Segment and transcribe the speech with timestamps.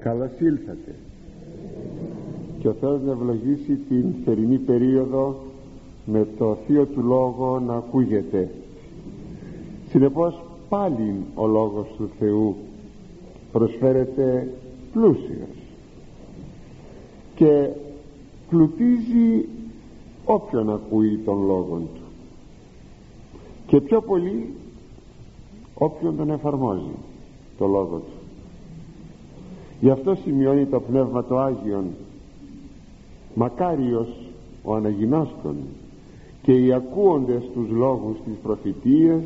[0.00, 0.94] Καλώς ήλθατε.
[2.58, 5.36] Και ο Θεός να ευλογήσει την θερινή περίοδο
[6.04, 8.50] με το Θείο του Λόγο να ακούγεται.
[9.88, 12.56] Συνεπώς πάλι ο Λόγος του Θεού
[13.52, 14.54] προσφέρεται
[14.92, 15.56] πλούσιος
[17.34, 17.68] και
[18.48, 19.48] πλουτίζει
[20.24, 22.00] όποιον ακούει τον Λόγο Του.
[23.66, 24.54] Και πιο πολύ
[25.74, 26.96] όποιον τον εφαρμόζει
[27.58, 28.19] το Λόγο Του
[29.80, 31.84] γι' αυτό σημειώνει το Πνεύμα το Άγιον.
[33.34, 34.08] Μακάριος
[34.62, 35.56] ο αναγινώσκων
[36.42, 39.22] και οι ακούοντες τους λόγους της προφητείας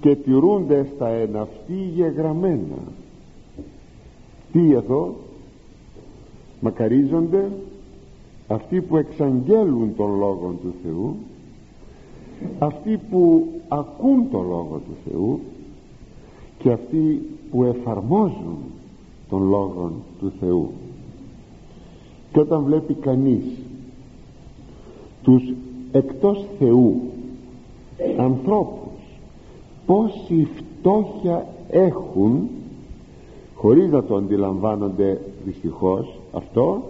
[0.00, 2.78] και τηρούντες τα εναυτή γεγραμμένα.
[4.52, 5.14] Τι εδώ;
[6.60, 7.52] Μακαρίζονται
[8.48, 11.16] αυτοί που εξαγγέλουν τον Λόγο του Θεού
[12.58, 15.40] αυτοί που ακούν τον Λόγο του Θεού
[16.58, 18.58] και αυτοί που εφαρμόζουν
[19.32, 20.70] τον Λόγο του Θεού.
[22.32, 23.44] Και όταν βλέπει κανείς
[25.22, 25.42] τους
[25.92, 27.00] εκτός Θεού
[28.18, 28.90] ανθρώπους
[29.86, 32.48] πόση φτώχεια έχουν
[33.54, 36.82] χωρίς να το αντιλαμβάνονται δυστυχώς αυτό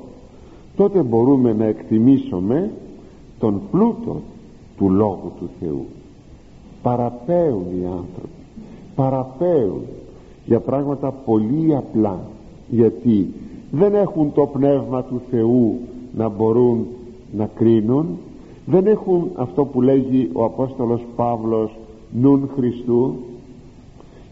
[0.77, 2.71] τότε μπορούμε να εκτιμήσουμε
[3.39, 4.21] τον πλούτο
[4.77, 5.87] του Λόγου του Θεού.
[6.83, 8.43] Παραπέουν οι άνθρωποι
[8.95, 9.83] παραπέουν
[10.45, 12.21] για πράγματα πολύ απλά
[12.73, 13.35] γιατί
[13.71, 15.79] δεν έχουν το πνεύμα του Θεού
[16.17, 16.87] να μπορούν
[17.37, 18.07] να κρίνουν
[18.67, 21.77] δεν έχουν αυτό που λέγει ο Απόστολος Παύλος
[22.13, 23.15] νουν Χριστού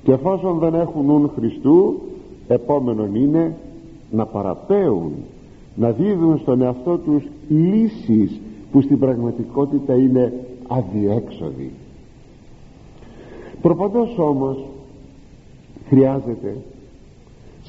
[0.03, 2.01] και εφόσον δεν έχουν νουν Χριστού
[2.49, 3.57] επόμενον είναι
[4.11, 5.13] να παραπέουν
[5.75, 8.41] να δίδουν στον εαυτό τους λύσεις
[8.73, 10.33] που στην πραγματικότητα είναι
[10.69, 11.71] αδιέξοδοι.
[13.63, 14.59] Προπαντός όμως
[15.89, 16.57] χρειάζεται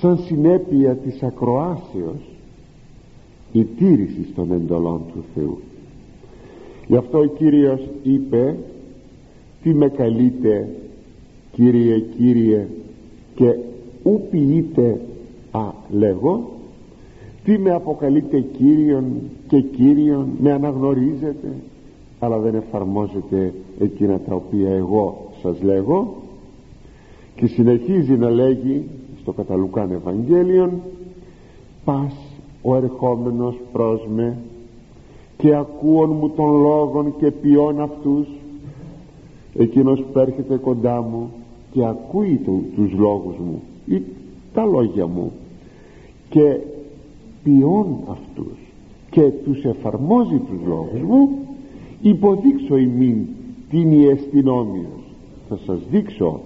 [0.01, 2.29] σαν συνέπεια της ακροάσεως
[3.51, 5.57] η τήρηση των εντολών του Θεού.
[6.87, 8.55] Γι' αυτό ο Κύριος είπε
[9.63, 10.69] τι με καλείτε
[11.51, 12.67] Κύριε Κύριε
[13.35, 13.55] και
[14.03, 15.01] ου ποιείτε
[15.51, 16.49] α λέγω
[17.43, 19.05] τι με αποκαλείτε Κύριον
[19.47, 21.53] και Κύριον με αναγνωρίζετε
[22.19, 26.15] αλλά δεν εφαρμόζετε εκείνα τα οποία εγώ σας λέγω
[27.35, 28.85] και συνεχίζει να λέγει
[29.21, 30.71] στο καταλουκάν Ευαγγέλιον
[31.85, 32.13] πας
[32.61, 34.37] ο ερχόμενος προς με
[35.37, 38.27] και ακούων μου των λόγων και ποιών αυτούς.
[39.57, 41.31] Εκείνος που έρχεται κοντά μου
[41.71, 44.01] και ακούει του, τους λόγους μου ή
[44.53, 45.31] τα λόγια μου
[46.29, 46.57] και
[47.43, 48.57] ποιών αυτούς
[49.09, 51.29] και τους εφαρμόζει τους λόγους μου
[52.01, 53.25] υποδείξω ημίν
[53.69, 55.01] την ιεστινόμιος
[55.49, 56.39] θα σας δείξω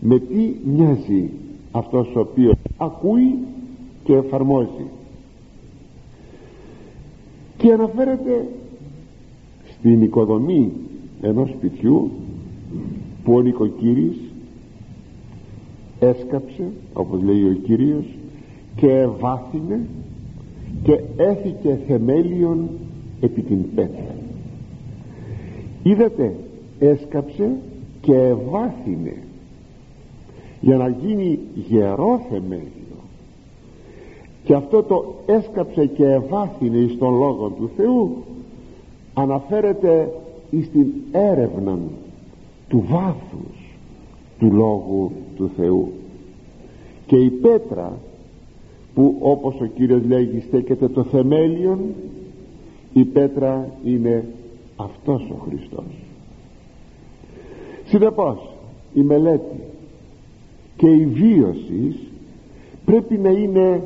[0.00, 1.30] με τι μοιάζει
[1.72, 3.38] αυτός ο οποίος ακούει
[4.04, 4.86] και εφαρμόζει.
[7.56, 8.48] Και αναφέρεται
[9.78, 10.72] στην οικοδομή
[11.20, 12.10] ενός σπιτιού
[13.24, 14.16] που ο νοικοκύρης
[15.98, 18.04] έσκαψε όπως λέει ο Κύριος
[18.76, 19.80] και βάθινε
[20.82, 22.68] και έθηκε θεμέλιον
[23.20, 24.14] επί την πέτρα.
[25.82, 26.34] Είδατε
[26.78, 27.56] έσκαψε
[28.00, 29.16] και βάθινε
[30.60, 32.70] για να γίνει γερό θεμέλιο.
[34.44, 38.16] Και αυτό το έσκαψε και ευάθυνε εις τον Λόγο του Θεού
[39.14, 40.12] αναφέρεται
[40.64, 41.78] στην έρευνα
[42.68, 43.78] του βάθους
[44.38, 45.92] του Λόγου του Θεού.
[47.06, 47.98] Και η πέτρα
[48.94, 51.78] που όπως ο Κύριος λέγει στέκεται το θεμέλιον
[52.92, 54.24] η πέτρα είναι
[54.76, 55.84] αυτός ο Χριστός.
[57.84, 58.38] Συνεπώς
[58.94, 59.60] η μελέτη
[60.80, 61.96] και η βίωσης
[62.84, 63.82] πρέπει να είναι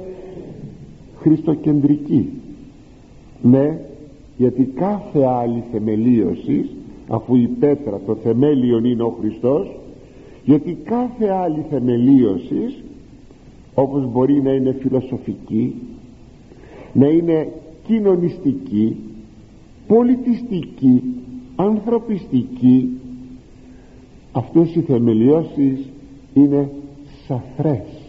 [1.20, 2.28] χριστοκεντρική.
[3.42, 3.78] Ναι
[4.36, 6.66] γιατί κάθε άλλη θεμελίωσης
[7.08, 9.76] αφού η πέτρα το θεμέλιον είναι ο Χριστός
[10.44, 12.82] γιατί κάθε άλλη θεμελίωσης
[13.74, 15.74] όπως μπορεί να είναι φιλοσοφική
[16.92, 17.52] να είναι
[17.86, 18.96] κοινωνιστική
[19.86, 21.02] πολιτιστική
[21.56, 22.90] ανθρωπιστική
[24.32, 25.88] αυτές οι θεμελιώσεις
[26.34, 26.70] είναι
[27.26, 28.04] σαφρές.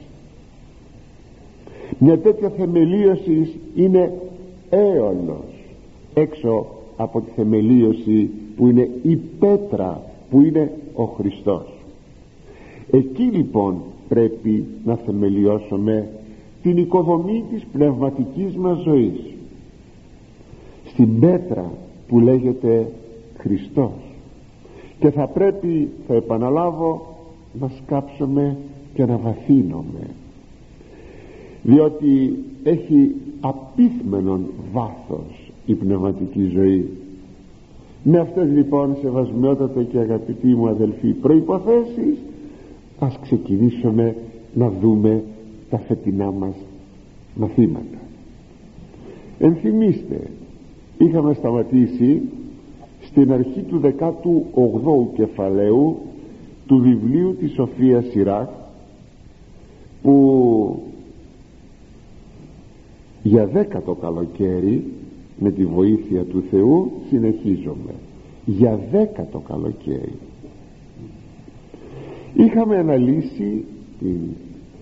[1.98, 4.14] Μια τέτοια θεμελίωση είναι
[4.70, 5.56] έολος
[6.14, 6.66] έξω
[6.98, 11.74] από τη θεμελίωση που είναι η πέτρα που είναι ο Χριστός.
[12.92, 16.10] Εκεί λοιπόν πρέπει να θεμελιώσουμε
[16.62, 19.20] την οικοδομή της πνευματικής μας ζωής.
[20.86, 21.72] Στην πέτρα
[22.08, 22.92] που λέγεται
[23.38, 23.92] Χριστός.
[25.00, 27.16] Και θα πρέπει θα επαναλάβω
[27.60, 28.58] να σκάψουμε
[28.96, 30.08] και να βαθύνουμε
[31.66, 36.90] διότι έχει απίθμενον βάθος η πνευματική ζωή.
[38.04, 42.18] Με αυτές λοιπόν σεβασμιότατα και αγαπητοί μου αδελφοί προϋποθέσεις
[43.00, 44.16] ας ξεκινήσουμε
[44.54, 45.24] να δούμε
[45.70, 46.56] τα φετινά μας
[47.36, 47.98] μαθήματα.
[49.40, 50.30] Ενθυμίστε
[50.98, 52.22] είχαμε σταματήσει
[53.02, 55.98] στην αρχή του 18ου κεφαλαίου
[56.68, 58.50] του βιβλίου της Σοφίας Σιράκ
[60.06, 60.84] που
[63.24, 64.94] για δέκατο καλοκαίρι
[65.40, 67.94] με τη βοήθεια του Θεού συνεχίζομαι.
[68.46, 70.14] Για δέκατο καλοκαίρι.
[72.34, 73.66] Είχαμε αναλύσει
[74.00, 74.18] την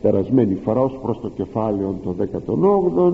[0.02, 2.16] περασμένη φορά ως προς το κεφάλαιο των
[2.48, 3.14] 18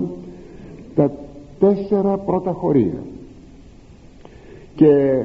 [0.94, 1.12] τα
[1.58, 3.02] τέσσερα πρώτα χωρία.
[4.74, 5.24] Και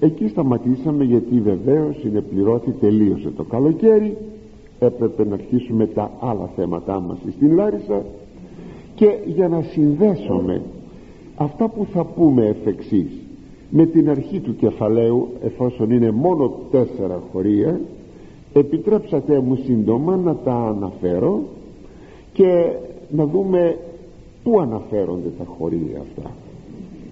[0.00, 4.16] εκεί σταματήσαμε γιατί βεβαίως είναι πληρώθη τελείωσε το καλοκαίρι
[4.78, 7.18] έπρεπε να αρχίσουμε τα άλλα θέματά μας.
[7.36, 8.02] Στην Λάρισα
[8.94, 10.62] και για να συνδέσουμε
[11.36, 13.10] αυτά που θα πούμε εφ' εξής,
[13.70, 17.80] με την αρχή του κεφαλαίου εφόσον είναι μόνο τέσσερα χωρία
[18.52, 21.40] επιτρέψατε μου σύντομα να τα αναφέρω
[22.32, 22.72] και
[23.10, 23.78] να δούμε
[24.42, 26.30] πού αναφέρονται τα χωρία αυτά.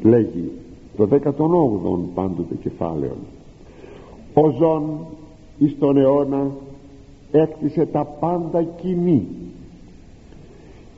[0.03, 0.51] Λέγει
[0.97, 3.17] το 18ο πάντοτε κεφάλαιο.
[4.35, 4.83] Ο ζών
[5.59, 6.51] εις τον αιώνα
[7.37, 9.27] έκτισε τα πάντα κοινή.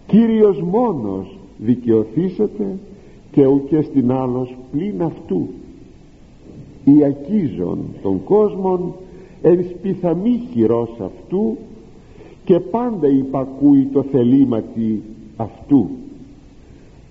[0.07, 2.79] Κύριος μόνος δικαιωθήσετε
[3.31, 5.49] και ουκέ στην άλλος πλην αυτού.
[6.85, 8.95] Η ακίζων των κόσμων
[9.43, 11.57] εν σπιθαμή χειρός αυτού
[12.45, 15.03] και πάντα υπακούει το θελήματι
[15.37, 15.89] αυτού.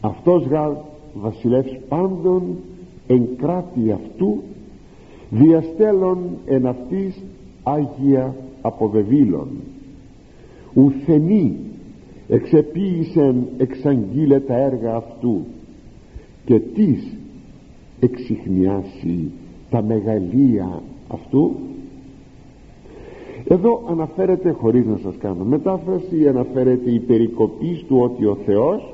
[0.02, 0.84] Αυτός γα
[1.14, 2.44] βασιλεύς πάντων
[3.08, 4.38] εν κράτη αυτού
[5.30, 7.24] διαστέλων εν αυτής
[7.64, 8.36] Άγια
[8.68, 9.48] αποβεβήλων
[10.74, 11.58] ουθενή
[12.28, 15.46] εξεποίησεν εξαγγείλε τα έργα αυτού
[16.46, 17.18] και τις
[18.00, 19.32] εξηχνιάσει
[19.70, 21.56] τα μεγαλεία αυτού.
[23.48, 28.94] Εδώ αναφέρεται χωρίς να σας κάνω μετάφραση αναφέρεται η περικοπής του ότι ο Θεός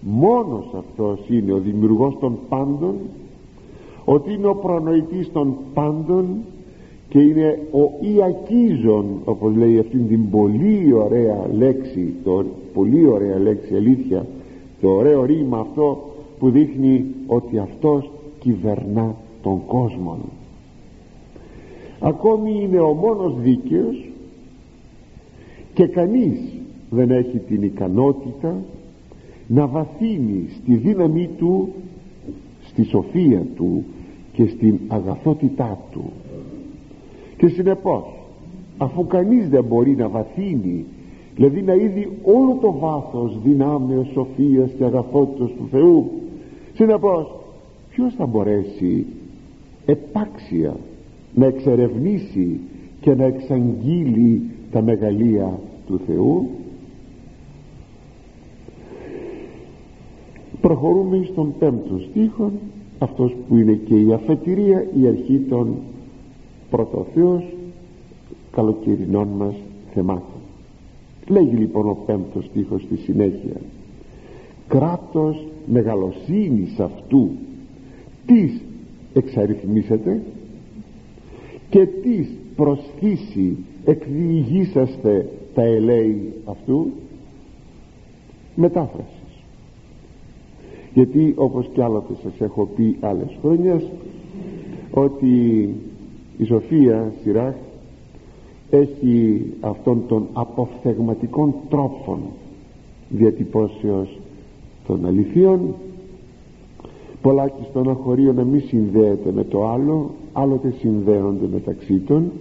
[0.00, 2.94] μόνος αυτός είναι ο δημιουργός των πάντων
[4.04, 6.26] ότι είναι ο προνοητής των πάντων
[7.12, 12.44] και είναι ο Ιακίζων όπως λέει αυτήν την πολύ ωραία λέξη το
[12.74, 14.26] πολύ ωραία λέξη αλήθεια
[14.80, 20.18] το ωραίο ρήμα αυτό που δείχνει ότι αυτός κυβερνά τον κόσμο
[22.00, 24.08] ακόμη είναι ο μόνος δίκαιος
[25.74, 26.38] και κανείς
[26.90, 28.62] δεν έχει την ικανότητα
[29.46, 31.68] να βαθύνει στη δύναμή του
[32.68, 33.84] στη σοφία του
[34.32, 36.12] και στην αγαθότητά του
[37.42, 38.04] και συνεπώς
[38.78, 40.84] αφού κανείς δεν μπορεί να βαθύνει
[41.34, 46.10] δηλαδή να είδει όλο το βάθος δυνάμεως σοφίας και αγαθότητας του Θεού
[46.74, 47.34] συνεπώς
[47.90, 49.06] ποιος θα μπορέσει
[49.86, 50.76] επάξια
[51.34, 52.60] να εξερευνήσει
[53.00, 56.48] και να εξαγγείλει τα μεγαλεία του Θεού;
[60.60, 62.52] Προχωρούμε στον πέμπτο στίχο
[62.98, 65.76] αυτός που είναι και η αφετηρία η αρχή των
[66.72, 67.44] πρωτοθέως
[68.52, 69.54] καλοκαιρινών μας
[69.94, 70.40] θεμάτων.
[71.28, 73.60] Λέγει λοιπόν ο πέμπτος στίχος στη συνέχεια.
[74.68, 77.30] Κράτος μεγαλοσύνης αυτού
[78.26, 78.60] τις
[79.14, 80.22] εξαριθμίσετε
[81.70, 86.90] και τις προσθήσει εκδιηγήσαστε τα ελέη αυτού.
[88.54, 89.44] Μετάφρασης.
[90.94, 93.82] Γιατί όπως κι άλλοτε σας έχω πει άλλες χρόνιες
[94.90, 95.68] ότι
[96.42, 97.54] η Σοφία Σιράχ
[98.70, 102.18] έχει αυτόν τον αποφθεγματικών τρόπων
[103.08, 104.18] διατυπώσεως
[104.86, 105.74] των αληθείων.
[107.22, 112.32] Πολλάκι στο ένα χωρίο να μην συνδέεται με το άλλο άλλοτε συνδέονται μεταξύ των.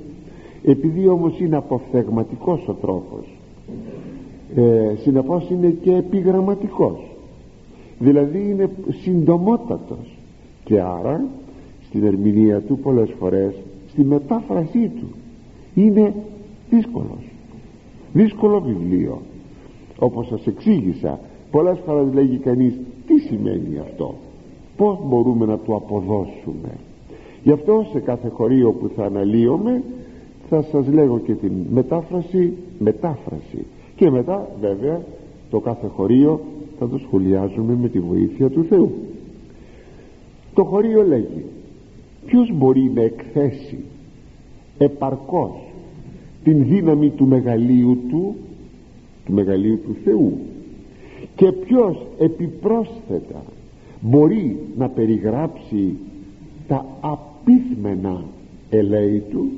[0.63, 3.25] Επειδή όμως είναι αποφθεγματικός ο τρόπος
[4.55, 6.99] ε, συνεπώς είναι και επιγραμματικός.
[7.99, 8.69] Δηλαδή είναι
[9.01, 10.17] συντομότατος.
[10.63, 11.25] Και άρα
[11.87, 13.53] στην ερμηνεία του πολλές φορές
[13.91, 15.07] στη μετάφρασή του.
[15.75, 16.13] Είναι
[16.69, 17.29] δύσκολος.
[18.13, 19.21] Δύσκολο βιβλίο.
[19.99, 21.19] Όπως σας εξήγησα
[21.51, 22.73] πολλές φορές λέγει κανείς
[23.07, 24.15] τι σημαίνει αυτό;
[24.77, 26.77] Πως μπορούμε να το αποδώσουμε;
[27.43, 29.83] Γι' αυτό σε κάθε χωρίο που θα αναλύομαι
[30.49, 33.65] θα σας λέγω και την μετάφραση μετάφραση.
[33.95, 35.01] Και μετά βέβαια
[35.49, 36.39] το κάθε χωρίο
[36.79, 38.91] θα το σχολιάζουμε με τη βοήθεια του Θεού.
[40.53, 41.45] Το χωρίο λέγει
[42.25, 43.77] ποιος μπορεί να εκθέσει
[44.77, 45.51] επαρκώς
[46.43, 48.35] την δύναμη του μεγαλείου του
[49.25, 50.37] του μεγαλείου του Θεού;
[51.35, 53.43] Και ποιος επιπρόσθετα
[54.01, 55.95] μπορεί να περιγράψει
[56.67, 58.23] τα απίθμενα
[58.69, 59.49] ελέη του;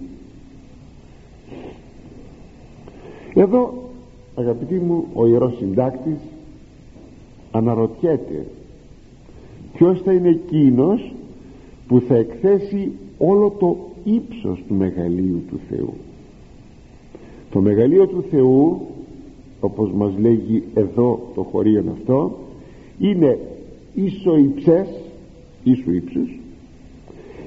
[3.34, 3.74] Εδώ
[4.36, 6.20] αγαπητοί μου ο Ιερός Συντάκτης
[7.52, 8.46] αναρωτιέται
[9.74, 11.14] ποιος θα είναι εκείνος
[11.94, 15.94] που θα εκθέσει όλο το ύψος του μεγαλείου του Θεού.
[17.52, 18.82] Το μεγαλείο του Θεού
[19.60, 22.40] όπως μας λέγει εδώ το χωρίον αυτό
[23.00, 23.40] είναι
[23.94, 24.88] ίσο υψές
[25.64, 26.40] ίσου ύψους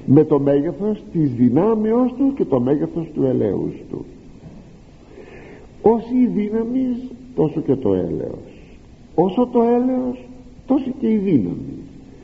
[0.05, 4.05] με το μέγεθος της δυνάμεως του και το μέγεθος του ελέους του.
[5.81, 6.85] Όση η δύναμη
[7.35, 8.77] τόσο και το έλεος.
[9.15, 10.25] Όσο το έλεος
[10.67, 11.77] τόσο και η δύναμη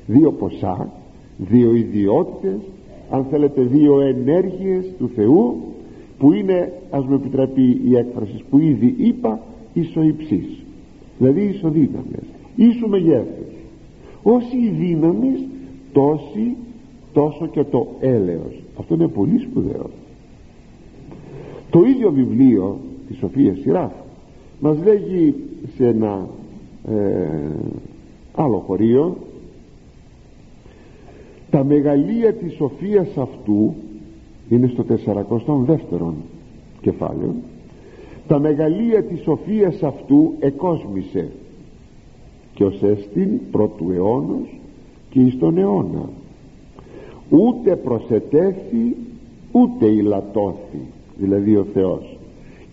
[0.08, 1.02] δύο ποσά
[1.38, 2.60] δύο ιδιότητες
[3.10, 5.56] αν θέλετε δύο ενέργειες του Θεού
[6.20, 9.40] που είναι ας μου επιτραπεί η έκφραση που ήδη είπα
[9.74, 10.64] ισοϊψής
[11.18, 12.24] δηλαδή ισοδύναμες.
[12.56, 13.54] Ίσου μεγέθους.
[14.24, 15.48] Όση η δύναμη
[15.94, 16.56] τόση
[17.14, 18.64] τόσο και το έλεος.
[18.80, 19.90] Αυτό είναι πολύ σπουδαίο.
[21.70, 23.92] Το ίδιο βιβλίο της Σοφίας Σιράφ
[24.60, 25.36] μας λέγει
[25.76, 26.28] σε ένα
[26.90, 27.28] ε,
[28.36, 29.18] άλλο χωρίο
[31.54, 33.74] τα μεγαλεία της σοφίας αυτού
[34.50, 36.12] είναι στο 42ο
[36.82, 37.36] κεφάλαιο.
[38.28, 41.32] Τα μεγαλεία της σοφίας αυτού εκόσμησε
[42.54, 44.60] και ως έστιν πρώτου αιώνος
[45.10, 46.10] και εις τον αιώνα.
[47.30, 48.96] Ούτε προσετέθη
[49.52, 50.82] ούτε ηλατώθη
[51.18, 52.18] δηλαδή ο Θεός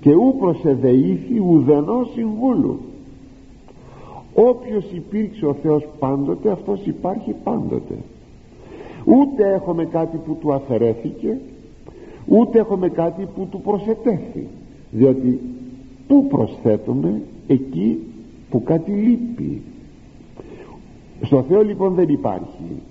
[0.01, 2.79] και ού προσεδεήθη ουδενός συμβούλου.
[4.35, 7.95] Όποιος υπήρξε ο Θεός πάντοτε αυτός υπάρχει πάντοτε
[9.05, 11.39] ούτε έχουμε κάτι που του αφαιρέθηκε
[12.31, 14.47] ούτε έχουμε κάτι που του προσετέθη.
[14.91, 15.41] Διότι
[16.07, 17.99] πού προσθέτουμε εκεί
[18.51, 19.63] που κάτι λείπει.
[21.23, 22.83] Στο Θεό λοιπόν δεν υπάρχει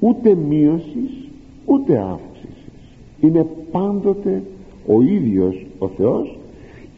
[0.00, 1.28] ούτε μείωσης
[1.64, 2.82] ούτε αύξησης.
[3.20, 4.42] Είναι πάντοτε
[4.86, 6.38] ο ίδιος ο Θεός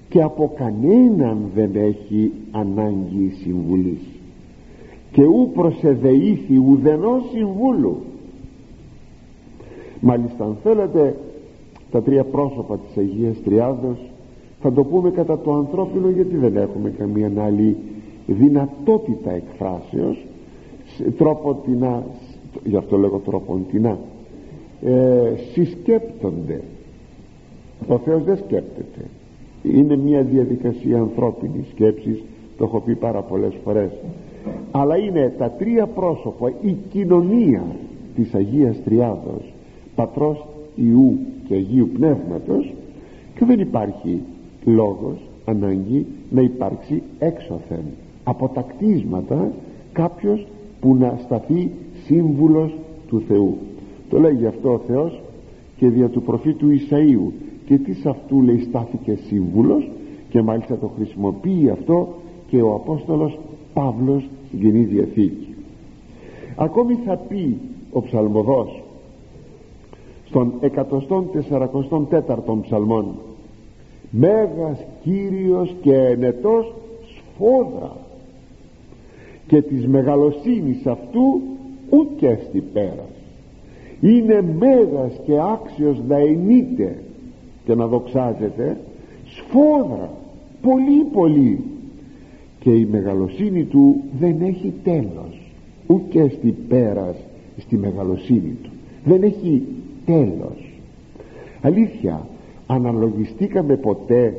[0.09, 4.00] και από κανέναν δεν έχει ανάγκη συμβουλής.
[5.12, 7.97] Και ου προσεδεήθη ουδενός συμβούλου
[10.00, 11.17] μάλιστα αν θέλετε
[11.91, 13.99] τα τρία πρόσωπα της Αγίας Τριάδος
[14.61, 17.76] θα το πούμε κατά το ανθρώπινο γιατί δεν έχουμε καμία άλλη
[18.26, 20.26] δυνατότητα εκφράσεως.
[21.19, 22.05] Τρόποντινά
[22.65, 23.99] γι' αυτό λέγω τρόποντινά
[24.83, 26.61] ε, συσκέπτονται.
[27.88, 29.00] Ο Θεός δεν σκέπτεται.
[29.62, 32.23] Είναι μια διαδικασία ανθρώπινης σκέψης
[32.59, 33.91] το έχω πει πάρα πολλές φορές.
[34.71, 37.62] Αλλά είναι τα τρία πρόσωπα η κοινωνία
[38.15, 39.55] της Αγίας Τριάδος
[39.97, 42.75] Πατρός Ιού και Αγίου Πνεύματος
[43.38, 44.21] και δεν υπάρχει
[44.65, 47.85] λόγος ανάγκη να υπάρξει έξωθεν
[48.25, 49.53] από τα κτίσματα
[49.93, 50.47] κάποιος
[50.81, 51.71] που να σταθεί
[52.05, 52.75] σύμβουλος
[53.09, 53.57] του Θεού.
[54.11, 55.21] Το λέγει αυτό ο Θεός
[55.76, 57.33] και δια του προφήτου Ισαΐου.
[57.67, 59.88] Και τι σε αυτού λέει στάθηκε σύμβουλος
[60.29, 62.09] και μάλιστα το χρησιμοποιεί αυτό
[62.49, 63.38] και ο Απόστολος
[63.75, 65.55] Παύλος στην Κοινή Διαθήκη.
[66.57, 67.59] Ακόμη θα πει
[67.93, 68.83] ο ψαλμοδός
[70.28, 73.14] στον 144ο ψαλμόν
[74.11, 76.75] Μέγας Κύριος και ενετός
[77.16, 77.97] σφόδρα.
[79.47, 81.40] Και της μεγαλοσύνης αυτού
[81.90, 83.14] ούτε στη πέρας.
[84.00, 87.02] Είναι μέγας και άξιος να ενείται
[87.64, 88.80] και να δοξάζεται
[89.25, 90.11] σφόδρα
[90.62, 91.61] πολύ πολύ.
[92.61, 95.52] Και η μεγαλοσύνη του δεν έχει τέλος
[95.87, 97.16] ούτε στη πέρας
[97.59, 98.71] στη μεγαλοσύνη του.
[99.04, 99.62] Δεν έχει
[100.07, 100.73] τέλος
[101.63, 102.27] αλήθεια
[102.67, 104.35] αναλογιστήκαμε ποτέ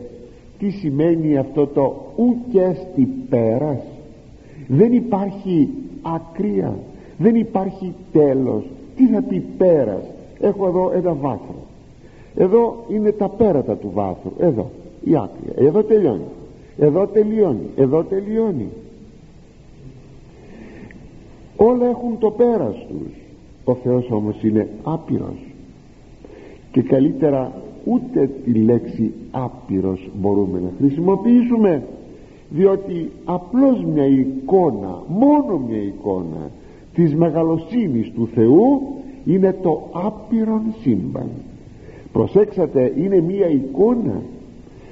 [0.60, 3.84] τι σημαίνει αυτό το ούτε στη πέρας
[4.68, 5.70] δεν υπάρχει
[6.02, 6.76] ακρία
[7.18, 8.64] δεν υπάρχει τέλος.
[8.96, 10.04] Τι θα πει πέρας;
[10.40, 11.56] Έχω εδώ ένα βάθρο.
[12.36, 14.32] Εδώ είναι τα πέρατα του βάθρου.
[14.40, 14.70] Εδώ
[15.04, 15.66] η άκρη.
[15.66, 16.28] Εδώ τελειώνει.
[16.78, 17.70] Εδώ τελειώνει.
[17.76, 18.70] Εδώ τελειώνει.
[21.58, 23.14] Όλα έχουν το πέρας τους.
[23.64, 25.47] Ο Θεός όμως είναι άπειρος
[26.78, 27.52] και καλύτερα
[27.84, 31.84] ούτε τη λέξη άπειρος μπορούμε να χρησιμοποιήσουμε
[32.50, 36.52] διότι απλώς μια εικόνα μόνο μια εικόνα
[36.94, 38.82] της μεγαλοσύνης του Θεού
[39.26, 41.30] είναι το άπειρον σύμπαν.
[42.12, 44.22] Προσέξατε είναι μία εικόνα.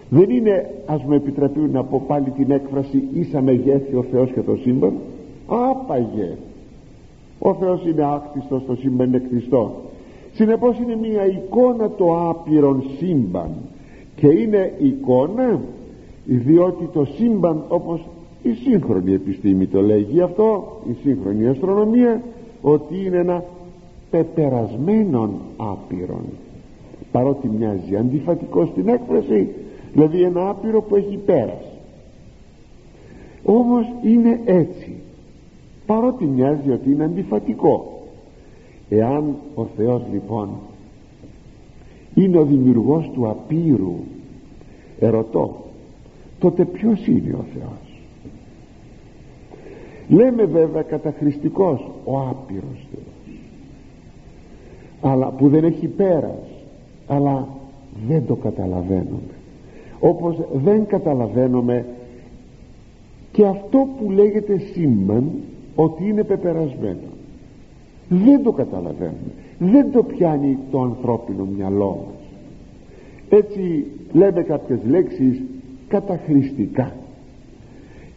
[0.10, 4.42] Δεν είναι ας με επιτραπεί να πω πάλι την έκφραση ίσα μεγέθη ο Θεός και
[4.42, 4.94] το σύμπαν
[5.48, 6.38] άπαγε.
[7.40, 9.85] Ο Θεός είναι άκτιστος το σύμπαν είναι κτιστό
[10.36, 13.50] συνεπώς είναι μία εικόνα το άπειρον σύμπαν.
[14.16, 15.60] Και είναι εικόνα
[16.26, 18.02] διότι το σύμπαν όπως
[18.44, 22.22] η σύγχρονη επιστήμη το λέγει αυτό η σύγχρονη αστρονομία
[22.62, 23.44] ότι είναι ένα
[24.10, 26.26] πεπερασμένον άπειρον.
[27.12, 29.50] Παρότι μοιάζει αντιφατικό στην έκφραση
[29.94, 31.64] δηλαδή ένα άπειρο που έχει πέρας.
[33.46, 34.94] Όμως είναι έτσι.
[35.86, 37.95] Παρότι μοιάζει ότι είναι αντιφατικό
[38.90, 40.50] εάν ο Θεός λοιπόν
[42.14, 43.96] είναι ο δημιουργός του απείρου
[45.00, 45.64] ερωτώ
[46.40, 48.02] τότε ποιος είναι ο Θεός;
[50.08, 53.16] Λέμε βέβαια καταχρηστικός ο άπειρος Θεός
[55.02, 56.48] αλλά που δεν έχει πέρας
[57.08, 57.48] αλλά
[58.08, 59.34] δεν το καταλαβαίνουμε.
[60.00, 61.86] Όπως δεν καταλαβαίνουμε
[63.32, 65.32] και αυτό που λέγεται σύμπαν
[65.76, 67.15] ότι είναι πεπερασμένο
[68.10, 69.32] δεν το καταλαβαίνουμε.
[69.60, 72.24] Δεν το πιάνει το ανθρώπινο μυαλό μας.
[73.30, 75.42] Έτσι λέμε κάποιες λέξεις
[75.88, 76.94] καταχρηστικά.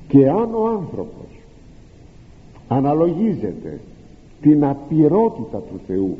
[0.08, 1.28] Και αν ο άνθρωπος
[2.68, 3.80] αναλογίζεται
[4.40, 6.16] την απειρότητα του Θεού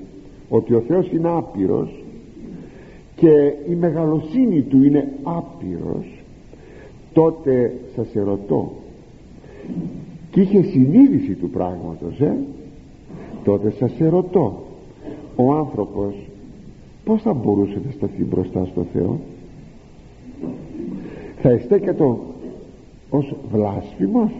[0.48, 2.02] ότι ο Θεός είναι άπειρος
[3.16, 6.06] και η μεγαλοσύνη του είναι άπειρος
[7.12, 8.72] τότε σας ερωτώ
[10.30, 12.36] και είχε συνείδηση του πράγματος ε;
[13.48, 14.62] Τότε σας ερωτώ
[15.36, 16.14] ο άνθρωπος
[17.04, 19.18] πως θα μπορούσε να σταθεί μπροστά στο Θεό;
[21.40, 22.04] Θα εστέκεται
[23.10, 24.30] ως βλάσφημος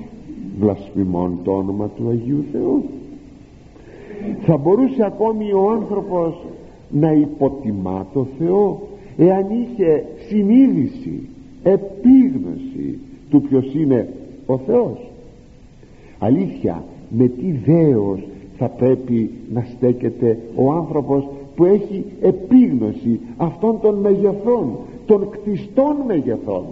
[0.59, 2.85] βλασφημών το όνομα του Αγίου Θεού;
[4.41, 6.35] Θα μπορούσε ακόμη ο άνθρωπος
[6.91, 8.81] να υποτιμά το Θεό
[9.17, 11.29] εάν είχε συνείδηση
[11.63, 12.99] επίγνωση
[13.31, 14.09] του ποιος είναι
[14.47, 14.99] ο Θεός;
[16.19, 18.21] Αλήθεια με τι δέος
[18.59, 26.65] θα πρέπει να στέκεται ο άνθρωπος που έχει επίγνωση αυτών των μεγεθών των κτιστών μεγεθών.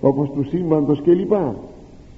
[0.00, 1.56] Όπως του σύμπαντος και λοιπά.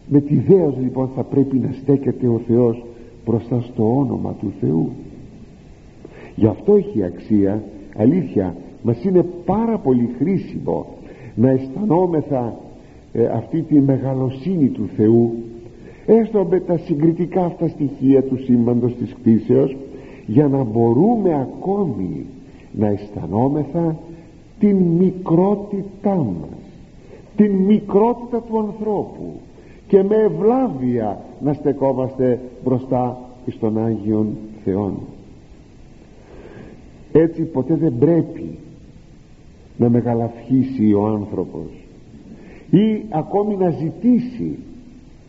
[0.09, 2.85] Με τι δέος λοιπόν θα πρέπει να στέκεται ο Θεός
[3.25, 4.89] μπροστά στο όνομα του Θεού.
[6.35, 7.63] Γι' αυτό έχει αξία
[7.97, 10.87] αλήθεια μας είναι πάρα πολύ χρήσιμο
[11.35, 12.57] να αισθανόμεθα
[13.13, 15.33] ε, αυτή τη μεγαλοσύνη του Θεού
[16.07, 19.77] έστω με τα συγκριτικά αυτά στοιχεία του σύμπαντος της κτήσεως
[20.27, 22.27] για να μπορούμε ακόμη
[22.73, 23.97] να αισθανόμεθα
[24.59, 26.63] την μικρότητά μας
[27.37, 29.33] την μικρότητα του ανθρώπου
[29.87, 34.95] και με ευλάβεια να στεκόμαστε μπροστά στον Άγιον Θεόν.
[37.13, 38.59] Έτσι ποτέ δεν πρέπει
[39.77, 41.71] να μεγαλαυχήσει ο άνθρωπος
[42.71, 44.59] ή ακόμη να ζητήσει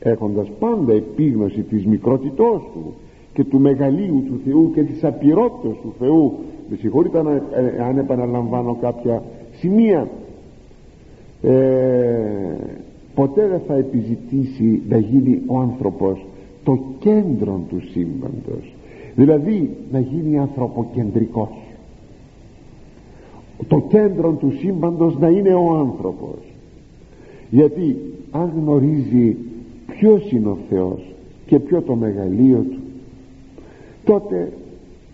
[0.03, 2.93] έχοντας πάντα επίγνωση της μικρότητός του
[3.33, 6.33] και του μεγαλείου του Θεού και της απειρότητας του Θεού.
[6.69, 10.07] Με συγχωρείτε αν, ε, αν επαναλαμβάνω κάποια σημεία.
[11.41, 12.55] Ε,
[13.15, 16.25] ποτέ δεν θα επιζητήσει να γίνει ο άνθρωπος
[16.63, 18.73] το κέντρο του σύμπαντος.
[19.15, 21.49] Δηλαδή να γίνει ανθρωποκεντρικός.
[23.67, 26.37] Το κέντρο του σύμπαντος να είναι ο άνθρωπος.
[27.49, 27.97] Γιατί
[28.31, 29.37] αν γνωρίζει
[29.87, 31.01] ποιος είναι ο Θεός
[31.45, 32.79] και ποιο το μεγαλείο του.
[34.03, 34.53] Τότε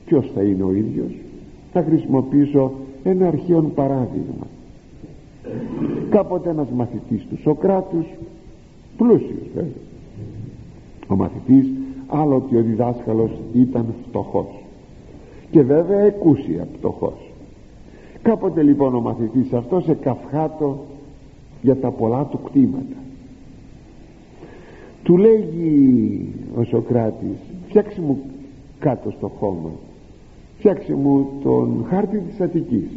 [0.06, 1.12] ποιος θα είναι ο ίδιος.
[1.74, 2.72] Θα χρησιμοποιήσω
[3.04, 4.48] ένα αρχαίο παράδειγμα.
[6.10, 8.06] Κάποτε ένας μαθητής του Σοκράτους
[8.98, 9.88] πλούσιος βέβαια
[11.10, 11.68] ο μαθητής
[12.08, 14.64] άλλο ότι ο διδάσκαλος ήταν φτωχός
[15.52, 17.32] και βέβαια εκούσια φτωχός.
[18.22, 20.86] Κάποτε λοιπόν ο μαθητής αυτός εκαυχάτο
[21.62, 22.96] για τα πολλά του κτήματα
[25.04, 28.20] του λέγει ο Σοκράτης φτιάξε μου
[28.80, 29.72] κάτω στο χώμα.
[30.58, 32.88] Φτιάξε μου τον χάρτη της Αττικής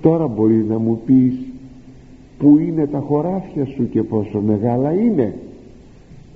[0.00, 1.34] τώρα μπορεί να μου πεις
[2.38, 5.34] που είναι τα χωράφια σου και πόσο μεγάλα είναι;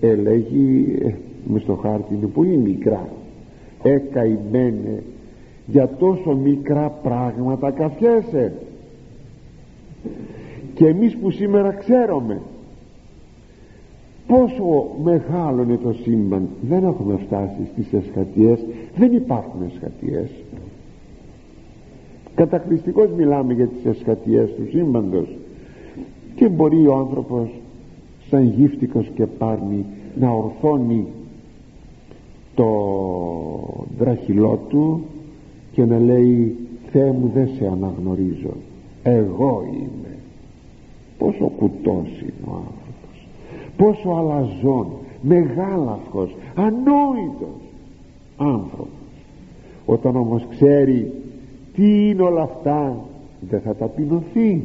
[0.00, 1.12] Ε λέγει ε,
[1.44, 3.08] μες στο χάρτη είναι πολύ μικρά.
[3.82, 5.02] Ε καημένε
[5.66, 8.52] για τόσο μικρά πράγματα καθιέσαι
[10.74, 12.40] και εμείς που σήμερα ξέρουμε
[14.26, 16.48] πόσο μεγάλο είναι το σύμπαν.
[16.68, 18.58] Δεν έχουμε φτάσει στις εσχατιές
[18.96, 20.30] δεν υπάρχουν εσχατιές
[22.34, 25.28] κατακλειστικώς μιλάμε για τις εσχατιές του σύμπαντος.
[26.34, 27.48] Και μπορεί ο άνθρωπος
[28.28, 29.84] σαν γύφτικος και πάρνει
[30.20, 31.06] να ορθώνει
[32.54, 32.68] το
[33.98, 35.04] δραχυλό του
[35.72, 36.56] και να λέει
[36.90, 38.54] Θεέ μου δεν σε αναγνωρίζω.
[39.02, 40.16] Εγώ είμαι
[41.18, 42.83] πόσο κουτός είναι ο άνθρωπος
[43.76, 44.86] πόσο αλαζόν
[45.20, 47.60] μεγάλαυχος ανόητος
[48.36, 48.88] άνθρωπος.
[49.86, 51.12] Όταν όμως ξέρει
[51.74, 52.96] τι είναι όλα αυτά
[53.40, 54.62] δεν θα ταπεινωθεί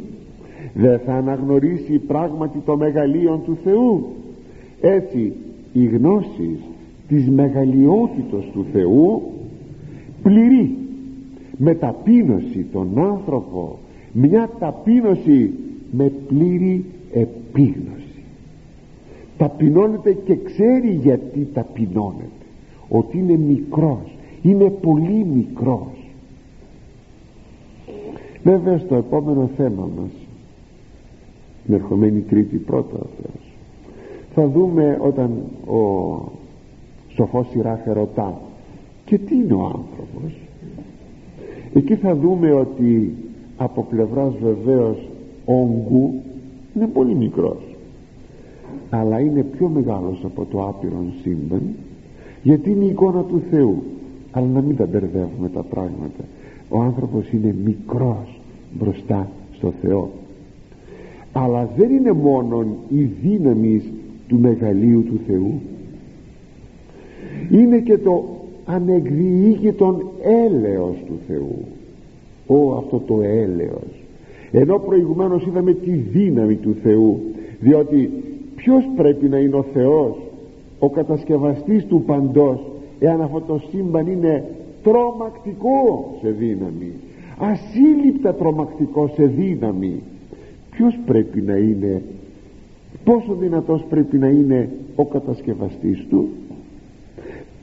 [0.73, 4.07] δεν θα αναγνωρίσει πράγματι το μεγαλείο του Θεού.
[4.81, 5.33] Έτσι
[5.73, 6.59] η γνώση
[7.07, 9.21] της μεγαλειότητος του Θεού
[10.23, 10.77] πληρεί
[11.57, 13.79] με ταπείνωση τον άνθρωπο
[14.11, 15.53] μια ταπείνωση
[15.91, 17.98] με πλήρη επίγνωση
[19.39, 22.29] ταπεινώνεται και ξέρει γιατί ταπεινώνεται.
[22.89, 26.11] Ότι είναι μικρός είναι πολύ μικρός.
[28.43, 30.11] Βέβαια στο επόμενο θέμα μας
[31.65, 33.49] την ερχομένη τρίτη πρώτα ο Θεός
[34.35, 35.31] θα δούμε όταν
[35.67, 36.21] ο
[37.09, 38.41] σοφός Σιράχε ρωτά
[39.05, 40.37] και τι είναι ο άνθρωπος;
[41.73, 43.15] Εκεί θα δούμε ότι
[43.57, 44.97] από πλευράς βεβαίως
[45.45, 46.13] όγκου
[46.75, 47.68] είναι πολύ μικρός
[48.89, 51.61] αλλά είναι πιο μεγάλος από το άπειρον σύμπαν
[52.43, 53.83] γιατί είναι η εικόνα του Θεού.
[54.31, 56.23] Αλλά να μην τα μπερδεύουμε τα πράγματα.
[56.69, 58.39] Ο άνθρωπος είναι μικρός
[58.79, 60.09] μπροστά στο Θεό.
[61.31, 63.83] Αλλά δεν είναι μόνο η δύναμη
[64.27, 65.61] του μεγαλείου του Θεού.
[67.51, 68.23] Είναι και το
[68.65, 70.05] ανεκδιήγητον
[70.45, 71.65] έλεος του Θεού.
[72.47, 74.03] Ω αυτό το έλεος.
[74.51, 77.19] Ενώ προηγουμένως είδαμε τη δύναμη του Θεού
[77.59, 78.11] διότι
[78.59, 80.15] ποιος πρέπει να είναι ο Θεός
[80.79, 82.59] ο κατασκευαστής του παντός
[82.99, 84.43] εάν αυτό το σύμπαν είναι
[84.83, 86.93] τρομακτικό σε δύναμη
[87.39, 90.01] ασύλληπτα τρομακτικό σε δύναμη.
[90.71, 92.01] Ποιος πρέπει να είναι
[93.03, 96.29] πόσο δυνατός πρέπει να είναι ο κατασκευαστής του.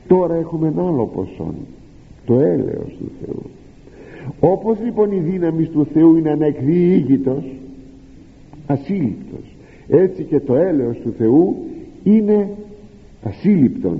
[0.07, 1.53] Τώρα έχουμε ένα άλλο ποσό
[2.25, 3.41] το έλεος του Θεού.
[4.39, 7.43] Όπως λοιπόν η δύναμη του Θεού είναι ανεκδιήγητος
[8.67, 9.55] ασύλληπτος
[9.87, 11.55] έτσι και το έλεος του Θεού
[12.03, 12.49] είναι
[13.23, 13.99] ασύλληπτον.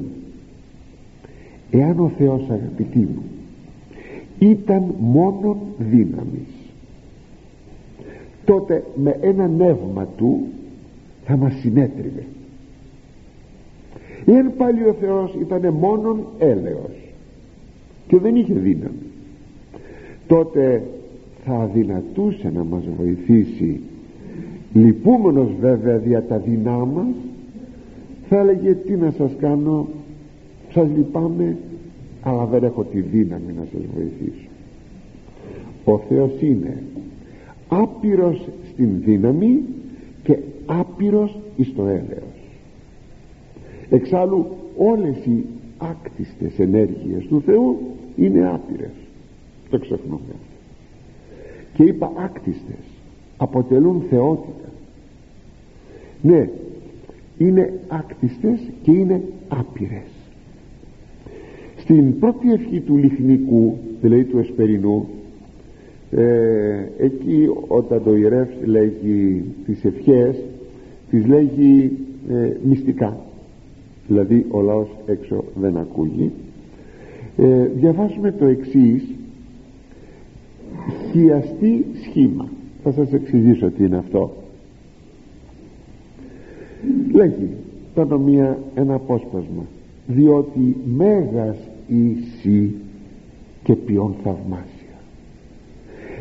[1.71, 3.23] Εάν ο Θεός αγαπητοί μου
[4.39, 6.57] ήταν μόνον δύναμης
[8.45, 10.41] τότε με ένα νεύμα του
[11.25, 12.25] θα μας συνέτριβε.
[14.25, 17.11] Εάν πάλι ο Θεός ήταν μόνον έλεος
[18.07, 19.07] και δεν είχε δύναμη
[20.27, 20.83] τότε
[21.45, 23.79] θα αδυνατούσε να μας βοηθήσει
[24.73, 27.15] λυπούμενος βέβαια δια τα δεινά μας
[28.29, 29.87] θα έλεγε τι να σας κάνω
[30.71, 31.57] σας λυπάμαι
[32.21, 34.47] αλλά δεν έχω τη δύναμη να σας βοηθήσω
[35.85, 36.83] ο Θεός είναι
[37.67, 39.63] άπειρος στην δύναμη
[40.23, 42.37] και άπειρος εις το έλεος.
[43.89, 44.45] Εξάλλου
[44.77, 45.45] όλες οι
[45.77, 47.77] άκτιστες ενέργειες του Θεού
[48.15, 48.93] είναι άπειρες.
[49.69, 50.35] Το ξεχνούμε.
[51.73, 52.85] Και είπα άκτιστες
[53.37, 54.69] αποτελούν θεότητα.
[56.21, 56.49] Ναι
[57.37, 60.11] είναι άκτιστες και είναι άπειρες.
[61.77, 65.07] Στην πρώτη ευχή του λιχνικού δηλαδή του εσπερινού
[66.11, 70.35] ε, εκεί όταν το ιερεύς λέγει τις ευχές
[71.09, 71.91] τις λέγει
[72.29, 73.17] ε, μυστικά.
[74.07, 76.31] Δηλαδή ο λαός έξω δεν ακούγει.
[77.37, 79.03] Ε, διαβάζουμε το εξής
[81.11, 82.49] χιαστή σχήμα
[82.91, 84.31] θα σας εξηγήσω τι είναι αυτό.
[87.13, 87.49] Λέγει
[87.93, 89.65] πάνω μία ένα απόσπασμα.
[90.07, 92.69] Διότι μέγας είσαι
[93.63, 94.97] και ποιον θαυμάσια.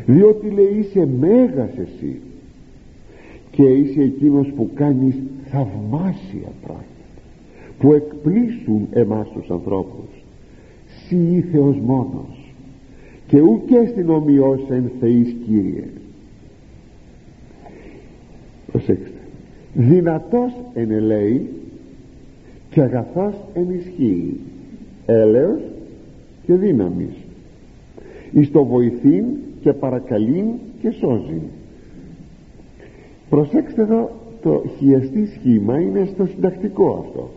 [0.05, 2.19] Διότι λέει είσαι μέγας εσύ
[3.51, 5.15] και είσαι εκείνος που κάνεις
[5.49, 6.85] θαυμάσια πράγματα
[7.79, 10.23] που εκπλήσουν εμάς τους ανθρώπους.
[11.07, 12.53] Συ Θεός μόνος
[13.27, 15.83] και ούτε στην ομοιώσα εν Θεής Κύριε
[18.77, 19.17] προσέξτε.
[19.73, 21.49] Δυνατός εν ελέη
[22.69, 24.39] και αγαθός εν ισχύει.
[25.05, 25.59] Έλεος
[26.45, 27.13] και δύναμης.
[28.31, 29.25] Εις το βοηθήν
[29.61, 30.45] και παρακαλήν
[30.81, 31.41] και σώζει
[33.29, 34.11] προσέξτε εδώ
[34.41, 37.29] το χιαστή σχήμα είναι στο συντακτικό αυτό.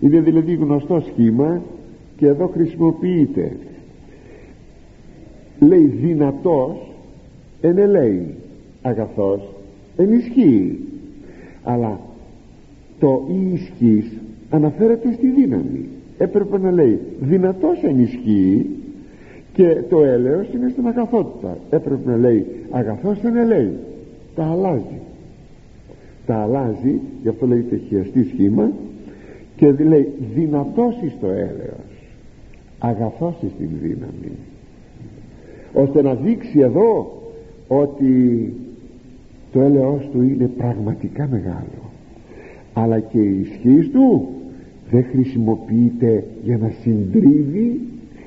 [0.00, 1.62] Είναι δηλαδή γνωστό σχήμα
[2.16, 3.56] και εδώ χρησιμοποιείται.
[5.60, 6.76] Λέει δυνατός
[7.60, 8.34] ενελέει
[8.82, 9.57] αγαθός
[9.98, 10.78] ενισχύει
[11.62, 12.00] αλλά
[12.98, 13.22] το
[13.54, 14.12] ισχύς
[14.50, 15.88] αναφέρεται στη δύναμη.
[16.18, 18.66] Έπρεπε να λέει δυνατός ενισχύει
[19.52, 21.58] και το έλεος είναι στην αγαθότητα.
[21.70, 23.72] Έπρεπε να λέει αγαθός δεν λέει
[24.34, 25.00] τα αλλάζει.
[26.26, 28.72] Τα αλλάζει γι' αυτό λέγεται χιαστή σχήμα
[29.56, 31.88] και λέει δυνατός εις το έλεος
[32.78, 34.32] αγαθός εις την δύναμη.
[35.72, 37.20] Ώστε να δείξει εδώ
[37.68, 38.52] ότι
[39.52, 41.90] το έλεος του είναι πραγματικά μεγάλο.
[42.72, 44.28] Αλλά και η ισχύ του
[44.90, 47.80] δεν χρησιμοποιείται για να συντρίβει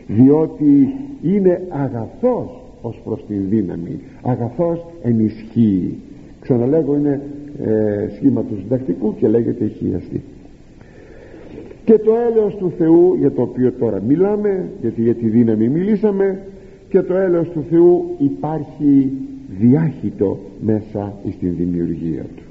[0.08, 4.00] διότι είναι αγαθός ως προς την δύναμη.
[4.22, 5.98] Αγαθός ενισχύει
[6.42, 7.22] ξαναλέγω είναι
[7.64, 10.22] ε, σχήμα του συντακτικού και λέγεται ηχίαστη
[11.86, 16.40] και το έλεος του Θεού για το οποίο τώρα μιλάμε γιατί για τη δύναμη μιλήσαμε
[16.90, 19.12] και το έλεος του Θεού υπάρχει
[19.60, 22.44] διάχυτο μέσα στην δημιουργία του.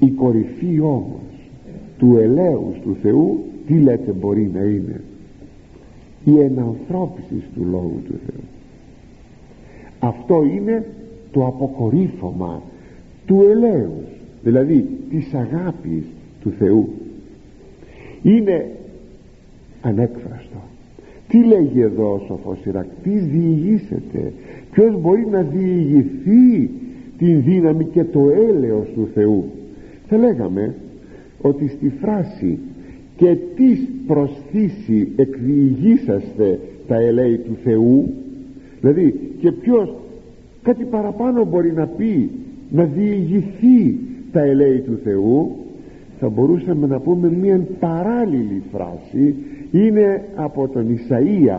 [0.00, 1.50] Η κορυφή όμως
[1.98, 5.00] του ελέους του Θεού τι λέτε μπορεί να είναι;
[6.24, 8.44] Η ενανθρώπιση του Λόγου του Θεού.
[9.98, 10.86] Αυτό είναι
[11.32, 12.62] το αποκορύφωμα
[13.26, 14.06] του ελέους
[14.42, 16.04] δηλαδή της αγάπης
[16.40, 16.88] του Θεού.
[18.22, 18.70] Είναι
[19.82, 20.71] ανέκφραστο
[21.32, 24.32] τι λέγει εδώ ο σοφός Ιράκ τι διηγήσετε;
[24.72, 26.70] Ποιος μπορεί να διηγηθεί
[27.18, 29.44] την δύναμη και το έλεος του Θεού;
[30.08, 30.74] Θα λέγαμε
[31.40, 32.58] ότι στη φράση
[33.16, 38.14] και τις προσθήσει εκδιηγήσαστε τα ελέη του Θεού
[38.80, 39.94] δηλαδή και ποιος
[40.62, 42.30] κάτι παραπάνω μπορεί να πει
[42.70, 43.98] να διηγηθεί
[44.32, 45.56] τα ελέη του Θεού
[46.18, 49.34] θα μπορούσαμε να πούμε μια παράλληλη φράση
[49.72, 51.58] είναι από τον Ισαΐα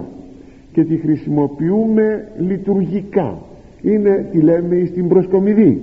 [0.71, 3.37] και τη χρησιμοποιούμε λειτουργικά.
[3.81, 5.81] Είναι τη λέμε στην προσκομιδή.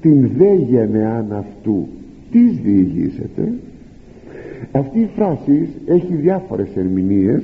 [0.00, 1.86] Την δε γενεάν αυτού
[2.30, 3.52] τις διηγήσετε.
[4.72, 7.42] Αυτή η φράση έχει διάφορες ερμηνείες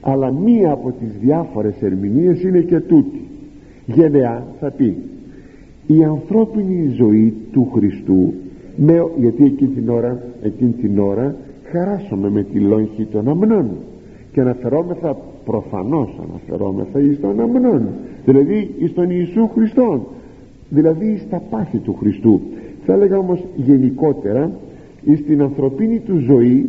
[0.00, 3.20] αλλά μία από τις διάφορες ερμηνείες είναι και τούτη.
[3.86, 4.96] Γενεά θα πει
[5.86, 8.34] η ανθρώπινη ζωή του Χριστού
[8.76, 11.36] με, γιατί εκείνη την ώρα, εκείνη την ώρα
[11.72, 13.70] χαράσαμε με τη λόγχη των αμνών
[14.32, 17.88] και αναφερόμεθα προφανώς αναφερόμεθα εις των αμνών
[18.24, 20.00] δηλαδή εις τον Ιησού Χριστόν
[20.68, 22.40] δηλαδή στα πάθη του Χριστού.
[22.86, 24.50] Θα έλεγα όμως γενικότερα
[25.04, 26.68] εις την ανθρωπίνη του ζωή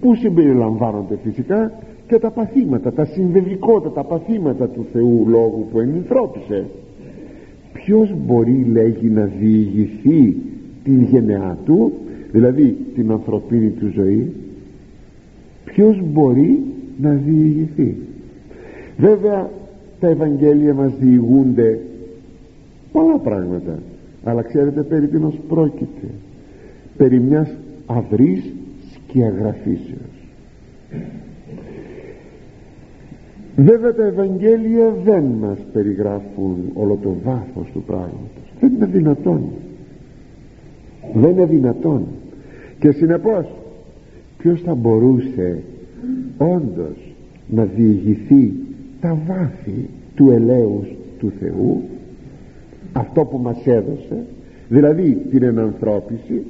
[0.00, 1.72] που συμπεριλαμβάνονται φυσικά
[2.06, 6.66] και τα παθήματα, τα συμβεβικότατα παθήματα του Θεού Λόγου που ενυνθρώπισε
[7.72, 10.36] ποιος μπορεί λέγει να διηγηθεί
[10.84, 11.92] την γενεά του
[12.32, 14.32] δηλαδή την ανθρωπίνη του ζωή
[15.64, 16.62] ποιος μπορεί
[17.00, 17.96] να διηγηθεί;
[18.98, 19.50] Βέβαια
[20.00, 21.80] τα Ευαγγέλια μας διηγούνται
[22.92, 23.78] πολλά πράγματα
[24.24, 26.06] αλλά ξέρετε περί τίνος πρόκειται;
[26.96, 27.50] Περί μιας
[27.86, 28.52] αυρής
[28.94, 30.18] σκιαγραφήσεως.
[33.56, 38.52] Βέβαια τα Ευαγγέλια δεν μας περιγράφουν όλο το βάθος του πράγματος.
[38.60, 39.40] Δεν είναι δυνατόν
[41.14, 42.02] δεν είναι δυνατόν.
[42.78, 43.46] Και συνεπώς
[44.38, 45.62] ποιος θα μπορούσε
[46.38, 47.14] όντως
[47.48, 48.52] να διηγηθεί
[49.00, 50.86] τα βάθη του ελέους
[51.18, 51.82] του Θεού;
[52.92, 54.24] Αυτό που μας έδωσε
[54.68, 56.42] δηλαδή την ενανθρώπιση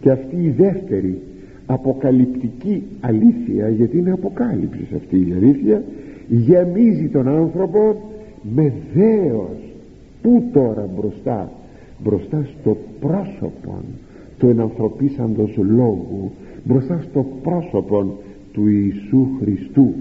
[0.00, 1.20] και αυτή η δεύτερη
[1.66, 5.82] αποκαλυπτική αλήθεια γιατί είναι αποκάλυψης αυτή η αλήθεια
[6.28, 8.10] γεμίζει τον άνθρωπο
[8.54, 9.58] με δέος
[10.22, 11.50] πού τώρα μπροστά
[12.04, 13.84] μπροστά στο πρόσωπο
[14.38, 16.30] του ενανθρωπίσαντος λόγου
[16.64, 18.18] μπροστά στο πρόσωπο
[18.52, 19.94] του Ιησού Χριστού.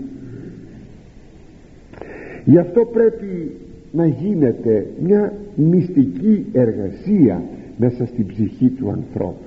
[2.46, 3.52] Γι' αυτό πρέπει
[3.92, 7.44] να γίνεται μια μυστική εργασία
[7.78, 9.46] μέσα στην ψυχή του ανθρώπου.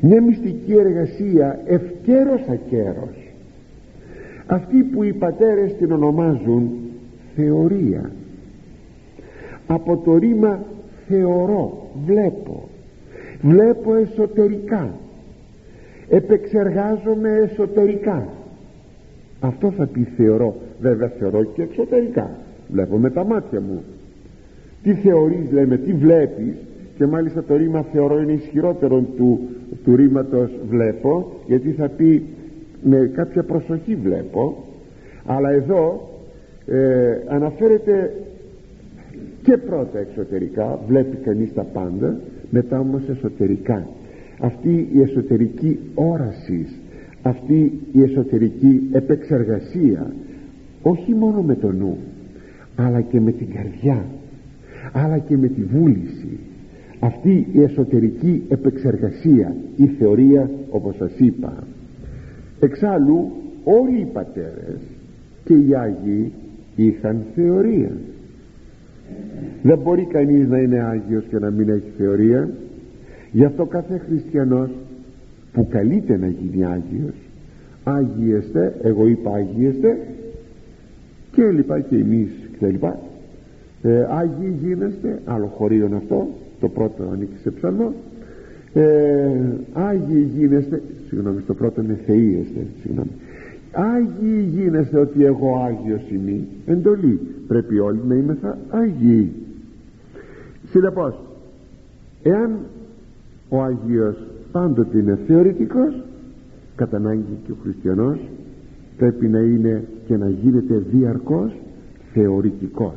[0.00, 3.32] Μια μυστική εργασία ευκαίρος ακέρος
[4.46, 6.70] αυτή που οι πατέρες την ονομάζουν
[7.36, 8.10] θεωρία
[9.66, 10.60] από το ρήμα
[11.08, 12.68] θεωρώ βλέπω.
[13.42, 14.90] Βλέπω εσωτερικά.
[16.08, 18.28] Επεξεργάζομαι εσωτερικά.
[19.40, 20.54] Αυτό θα πει θεωρώ.
[20.80, 22.30] Βέβαια θεωρώ και εξωτερικά.
[22.68, 23.82] Βλέπω με τα μάτια μου.
[24.82, 26.54] Τι θεωρείς λέμε τι βλέπεις.
[26.96, 29.40] Και μάλιστα το ρήμα θεωρώ είναι ισχυρότερο του,
[29.84, 32.22] του ρήματος βλέπω γιατί θα πει
[32.82, 34.64] με κάποια προσοχή βλέπω.
[35.26, 36.08] Αλλά εδώ
[36.66, 38.12] ε, αναφέρεται
[39.42, 43.86] και πρώτα εξωτερικά βλέπει κανείς τα πάντα μετά όμως εσωτερικά.
[44.40, 46.66] Αυτή η εσωτερική όραση
[47.22, 50.12] αυτή η εσωτερική επεξεργασία
[50.82, 51.96] όχι μόνο με το νου
[52.76, 54.04] αλλά και με την καρδιά
[54.92, 56.38] αλλά και με τη βούληση.
[57.00, 61.66] Αυτή η εσωτερική επεξεργασία η θεωρία όπως σας είπα.
[62.60, 63.30] Εξάλλου
[63.64, 64.80] όλοι οι πατέρες
[65.44, 66.32] και οι Άγιοι
[66.76, 67.90] είχαν θεωρία
[69.62, 72.50] δεν μπορεί κανείς να είναι Άγιος και να μην έχει θεωρία.
[73.32, 74.70] Γι' αυτό κάθε χριστιανός
[75.52, 77.14] που καλείται να γίνει Άγιος
[77.84, 79.98] Άγιεστε, εγώ είπα Άγιεστε
[81.32, 82.98] και λοιπά και εμείς και λοιπά.
[83.82, 86.28] Ε, Άγιοι γίνεστε άλλο χωρίο αυτό
[86.60, 87.92] το πρώτο ανήκει σε ψαλμό
[88.72, 89.30] ε,
[89.72, 93.10] Άγιοι γίνεστε συγγνώμη το πρώτο είναι θείεστε συγγνώμη
[93.72, 96.46] Άγιοι γίνεστε ότι εγώ Άγιος είμαι.
[96.66, 97.20] Εντολή.
[97.46, 99.32] Πρέπει όλοι να είμεθα Άγιοι.
[100.70, 101.20] Συνεπώς
[102.22, 102.50] εάν
[103.48, 104.16] ο Άγιος
[104.52, 106.02] πάντοτε είναι θεωρητικός
[106.76, 108.18] κατά ανάγκη και ο χριστιανός
[108.96, 111.52] πρέπει να είναι και να γίνεται διαρκώς
[112.12, 112.94] θεωρητικός.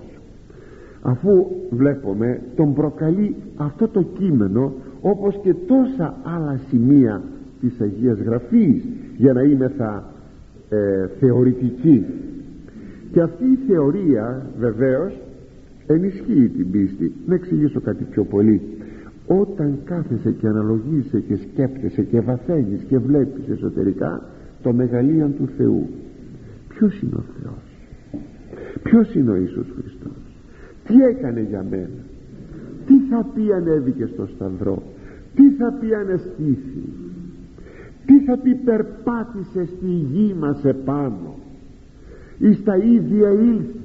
[1.02, 7.22] Αφού βλέπουμε τον προκαλεί αυτό το κείμενο όπως και τόσα άλλα σημεία
[7.62, 8.84] της Αγίας Γραφής
[9.18, 10.14] για να είμαι θα
[10.70, 12.06] ε, θεωρητική.
[13.12, 15.14] Και αυτή η θεωρία βεβαίως
[15.88, 17.14] ενισχύει την πίστη.
[17.26, 18.62] Να εξηγήσω κάτι πιο πολύ.
[19.28, 24.22] Όταν κάθεσαι και αναλογείσαι και σκέπτεσαι και βαθαίνεις και βλέπεις εσωτερικά
[24.62, 25.90] το μεγαλείο του Θεού
[26.68, 27.64] ποιος είναι ο Θεός;
[28.84, 30.42] Ποιος είναι ο Ιησούς Χριστός;
[30.88, 32.02] Τι έκανε για μένα;
[32.86, 34.84] Τι θα πει ανέβηκε στο σταυρό;
[35.36, 36.84] Τι θα πει ανεστήθη
[38.06, 41.36] τι θα πει περπάτησε στη γη μας επάνω.
[42.40, 43.76] Εις τα ίδια ήλθ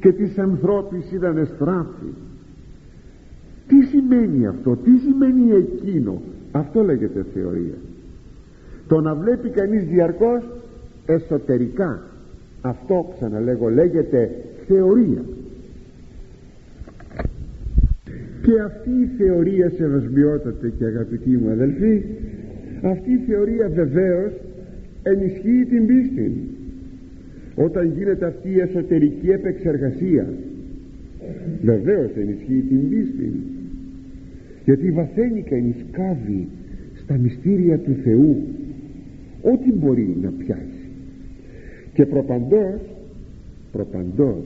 [0.00, 2.12] και της ανθρώπης ήταν εστράφη
[3.68, 6.22] τι σημαίνει αυτό τι σημαίνει εκείνο;
[6.52, 7.74] Αυτό λέγεται θεωρία.
[8.88, 10.42] Το να βλέπει κανείς διαρκώς
[11.06, 12.02] εσωτερικά
[12.60, 14.30] αυτό ξαναλέγω λέγεται
[14.66, 15.24] θεωρία.
[18.42, 22.02] Και αυτή η θεωρία σεβασμιότατε και αγαπητοί μου αδελφοί
[22.82, 24.32] αυτή η θεωρία βεβαίως
[25.02, 26.32] ενισχύει την πίστη.
[27.54, 30.26] Όταν γίνεται αυτή η εσωτερική επεξεργασία
[31.62, 33.32] βεβαίως ενισχύει την πίστη.
[34.64, 36.48] Γιατί βαθαίνει κανείς κάβει
[37.02, 38.36] στα μυστήρια του Θεού
[39.42, 40.88] ό,τι μπορεί να πιάσει.
[41.92, 42.80] Και προπαντός
[43.72, 44.44] προπαντός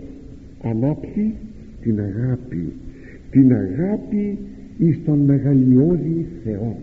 [0.62, 1.34] ανάπτει
[1.82, 2.72] την αγάπη.
[3.30, 4.38] Την αγάπη
[4.78, 6.76] εις τον μεγαλειώδη Θεό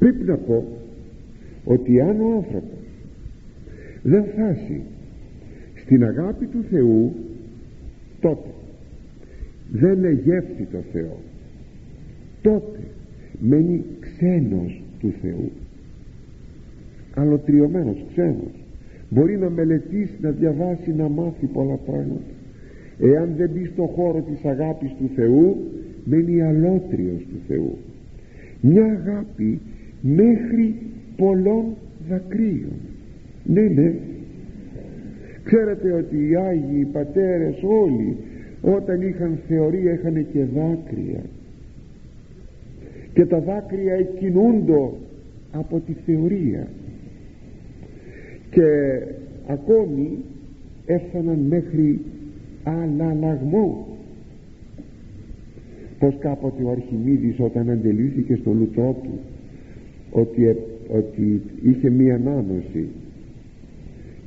[0.00, 0.64] πρέπει να πω
[1.64, 2.78] ότι αν ο άνθρωπος
[4.02, 4.80] δεν φτάσει
[5.74, 7.12] στην αγάπη του Θεού
[8.20, 8.48] τότε
[9.72, 11.16] δεν εγεύθει το Θεό.
[12.42, 12.78] Τότε
[13.40, 15.50] μένει ξένος του Θεού.
[17.14, 18.54] Αλωτριωμένος ξένος.
[19.10, 22.32] Μπορεί να μελετήσει να διαβάσει να μάθει πολλά πράγματα.
[22.98, 25.56] Εάν δεν μπει στο χώρο της αγάπης του Θεού
[26.04, 27.78] μένει αλότριος του Θεού.
[28.60, 29.60] Μια αγάπη
[30.00, 30.74] μέχρι
[31.16, 31.64] πολλών
[32.08, 32.72] δακρύων.
[33.44, 33.94] Ναι ναι.
[35.44, 38.16] Ξέρετε ότι οι Άγιοι οι πατέρες όλοι
[38.62, 41.22] όταν είχαν θεωρία είχαν και δάκρυα.
[43.12, 44.98] Και τα δάκρυα εκκινούντο
[45.52, 46.66] από τη θεωρία.
[48.50, 48.66] Και
[49.46, 50.18] ακόμη
[50.86, 52.00] έφταναν μέχρι
[52.62, 53.86] αναλλαγμό
[55.98, 59.18] πως κάποτε ο Αρχιμίδης όταν αντελήθηκε στο λουτρό του
[60.10, 60.56] ότι, ε,
[60.88, 62.88] ότι είχε μία ανάνωση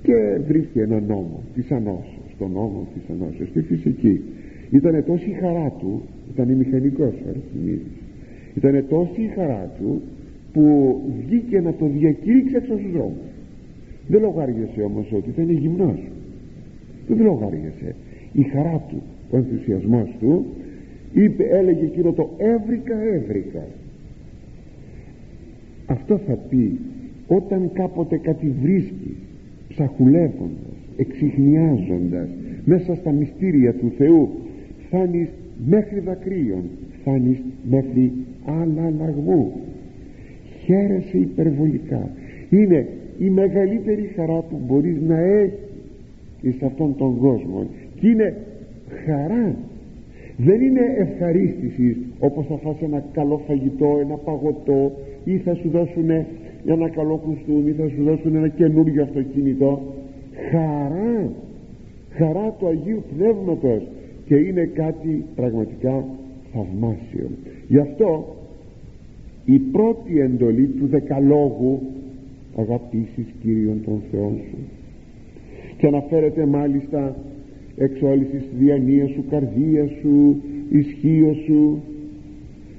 [0.03, 4.21] και βρήκε ένα νόμο της ανώσεως τον νόμο της ανώσεως στη φυσική.
[4.69, 6.01] Ήταν τόση η χαρά του
[6.33, 8.03] ήταν η μηχανικός ο Αρχιμίδης
[8.55, 10.01] ήταν τόση η χαρά του
[10.53, 13.31] που βγήκε να το διακήρυξει έξω στους δρόμους.
[14.07, 15.99] Δεν λογάριασε όμως ότι ήταν γυμνός.
[17.07, 17.95] Δεν λογάριασε.
[18.33, 20.45] Η χαρά του ο ενθουσιασμός του
[21.13, 23.65] είπε, έλεγε εκείνο το έβρικα έβρικα
[25.93, 26.79] αυτό θα πει
[27.27, 29.15] όταν κάποτε κάτι βρίσκει
[29.67, 32.29] ψαχουλεύοντας εξηχνιάζοντας
[32.65, 34.29] μέσα στα μυστήρια του Θεού
[34.85, 35.27] φτάνεις
[35.65, 36.63] μέχρι δακρύων
[36.99, 37.37] φτάνεις
[37.69, 38.11] μέχρι
[38.45, 39.51] αναλαγμού
[40.65, 42.09] χαίρεσαι υπερβολικά.
[42.49, 42.87] Είναι
[43.19, 47.67] η μεγαλύτερη χαρά που μπορείς να έχεις σε αυτόν τον κόσμο.
[47.99, 48.37] Και είναι
[49.05, 49.55] χαρά.
[50.37, 54.91] Δεν είναι ευχαρίστησης όπως θα φας ένα καλό φαγητό ένα παγωτό
[55.23, 56.09] ή θα σου δώσουν
[56.65, 59.81] ένα καλό κουστούμι θα σου δώσουν ένα καινούργιο αυτοκίνητο.
[60.51, 61.31] Χαρά!
[62.09, 63.83] Χαρά του Αγίου Πνεύματος.
[64.25, 66.05] Και είναι κάτι πραγματικά
[66.53, 67.29] θαυμάσιο.
[67.67, 68.35] Γι' αυτό
[69.45, 71.81] η πρώτη εντολή του δεκαλόγου
[72.57, 74.57] αγαπήσεις Κύριον των Θεών σου
[75.77, 77.15] και αναφέρεται μάλιστα
[77.77, 81.81] εξ όλης της διανοίας σου, καρδίας σου, ισχύω σου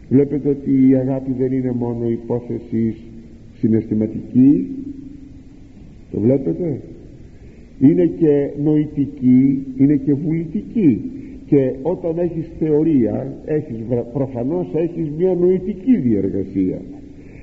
[0.09, 2.97] βλέπετε ότι η αγάπη δεν είναι μόνο υπόθεση
[3.59, 4.69] συναισθηματική.
[6.11, 6.81] Το βλέπετε.
[7.81, 11.11] Είναι και νοητική είναι και βουλητική.
[11.47, 13.77] Και όταν έχεις θεωρία έχεις,
[14.13, 16.81] προφανώς έχεις μια νοητική διεργασία.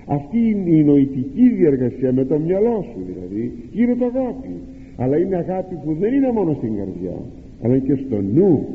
[0.06, 3.52] Αυτή είναι η νοητική διεργασία με το μυαλό σου δηλαδή.
[3.72, 4.50] Γίνεται αγάπη.
[4.96, 7.16] Αλλά είναι αγάπη που δεν είναι μόνο στην καρδιά
[7.64, 8.68] αλλά και στο νου.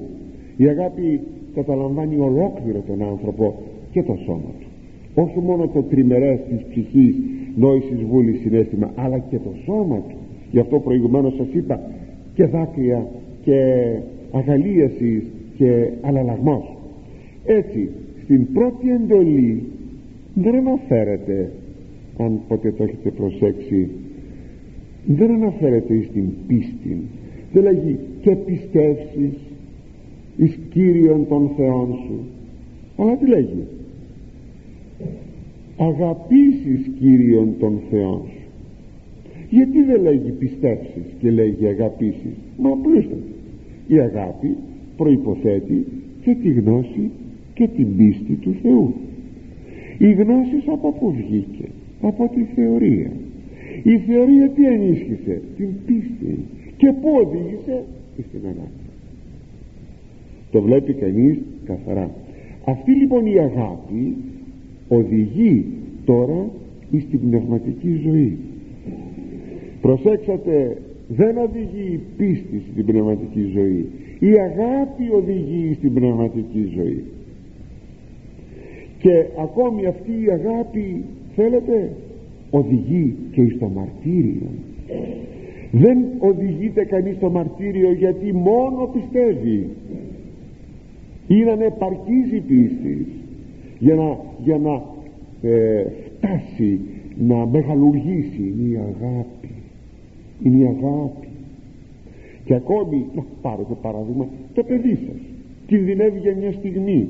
[0.57, 1.21] Η αγάπη
[1.55, 4.67] καταλαμβάνει ολόκληρο τον άνθρωπο και το σώμα του.
[5.15, 7.15] Όχι μόνο το τριμερές της ψυχής
[7.57, 10.17] νόησης βούλης συνέστημα αλλά και το σώμα του.
[10.51, 11.81] Γι' αυτό προηγουμένως σας είπα
[12.35, 13.07] και δάκρυα
[13.43, 13.61] και
[14.31, 15.23] αγαλίασης
[15.57, 16.77] και αλλαλαγμός.
[17.45, 17.91] Έτσι
[18.23, 19.63] στην πρώτη εντολή
[20.35, 21.53] δεν αναφέρεται
[22.19, 23.91] αν ποτέ το έχετε προσέξει
[25.07, 27.03] δεν αναφέρεται στην πίστη.
[27.53, 29.33] Δεν λέγει και πιστεύσεις
[30.37, 32.21] εις Κύριον των Θεών σου
[32.97, 33.67] αλλά τι λέγει;
[35.77, 38.47] Αγαπήσεις Κύριον των Θεών σου
[39.51, 43.31] γιατί δεν λέγει πιστεύσεις και λέγει αγαπήσεις; Μα απλούστατα.
[43.87, 44.57] Η αγάπη
[44.97, 45.87] προϋποθέτει
[46.23, 47.11] και τη γνώση
[47.55, 48.95] και την πίστη του Θεού.
[49.99, 51.69] Η γνώση από πού βγήκε;
[52.01, 53.11] Από τη θεωρία.
[53.83, 56.39] Η θεωρία τι ενίσχυσε; Την πίστη.
[56.77, 57.85] Και πού οδήγησε;
[58.29, 58.85] Στην αγάπη.
[60.51, 62.11] Το βλέπει κανείς καθαρά.
[62.65, 64.17] Αυτή λοιπόν η αγάπη
[64.89, 65.65] οδηγεί
[66.05, 66.51] τώρα
[67.09, 68.37] στην πνευματική ζωή.
[69.81, 70.77] Προσέξατε
[71.09, 73.89] δεν οδηγεί η πίστη στην πνευματική ζωή.
[74.19, 77.05] Η αγάπη οδηγεί στην πνευματική ζωή.
[78.99, 81.93] Και ακόμη αυτή η αγάπη θέλετε
[82.51, 84.49] οδηγεί και στο μαρτύριο.
[85.73, 89.69] Δεν οδηγείται κανείς στο μαρτύριο γιατί μόνο πιστεύει.
[91.29, 93.07] Είναι ανεπαρκής η πίστη
[93.79, 94.83] για να, για να
[95.43, 96.81] ε, φτάσει
[97.19, 99.49] να μεγαλουργήσει είναι η αγάπη.
[100.43, 101.29] Είναι η αγάπη.
[102.45, 105.21] Και ακόμη να πάρετε παράδειγμα το παιδί σας.
[105.67, 107.09] Κινδυνεύει για μια στιγμή.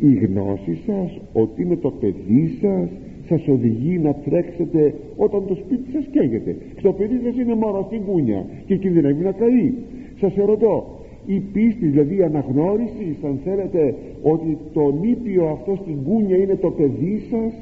[0.00, 2.88] Η γνώση σας ότι είναι το παιδί σας
[3.28, 6.56] σας οδηγεί να τρέξετε όταν το σπίτι σας καίγεται.
[6.82, 9.72] Το παιδί σας είναι μόνο στην κούνια και κινδυνεύει να καεί.
[10.20, 10.86] Σας ερωτώ
[11.26, 16.70] η πίστη δηλαδή η αναγνώριση αν θέλετε ότι το νήπιο αυτό στην κούνια είναι το
[16.70, 17.52] παιδί σας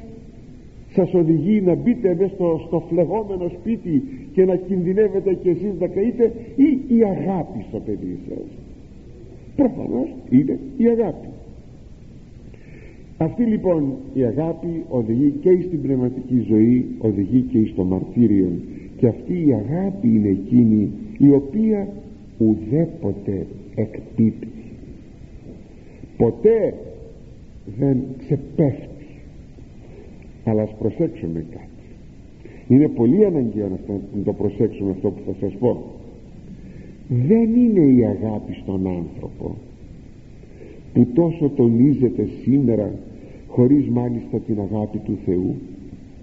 [0.93, 4.03] σας οδηγεί να μπείτε μέσα στο, στο φλεγόμενο σπίτι
[4.33, 8.47] και να κινδυνεύετε και εσείς να καείτε ή η αγάπη στο παιδί σας.
[9.55, 11.27] Προφανώς είναι η αγάπη.
[13.17, 18.49] Αυτή λοιπόν η αγάπη οδηγεί και στην πνευματική ζωή οδηγεί και στο μαρτύριο.
[18.97, 21.87] Και αυτή η αγάπη είναι εκείνη η οποία
[22.37, 24.63] ουδέποτε εκπίπτει
[26.17, 26.73] ποτέ
[27.79, 29.05] δεν ξεπέφτει.
[30.43, 31.67] Αλλά ας προσέξουμε κάτι.
[32.67, 33.69] Είναι πολύ αναγκαίο
[34.15, 35.83] να το προσέξουμε αυτό που θα σας πω.
[37.07, 39.55] Δεν είναι η αγάπη στον άνθρωπο
[40.93, 42.93] που τόσο τονίζεται σήμερα
[43.47, 45.55] χωρίς μάλιστα την αγάπη του Θεού.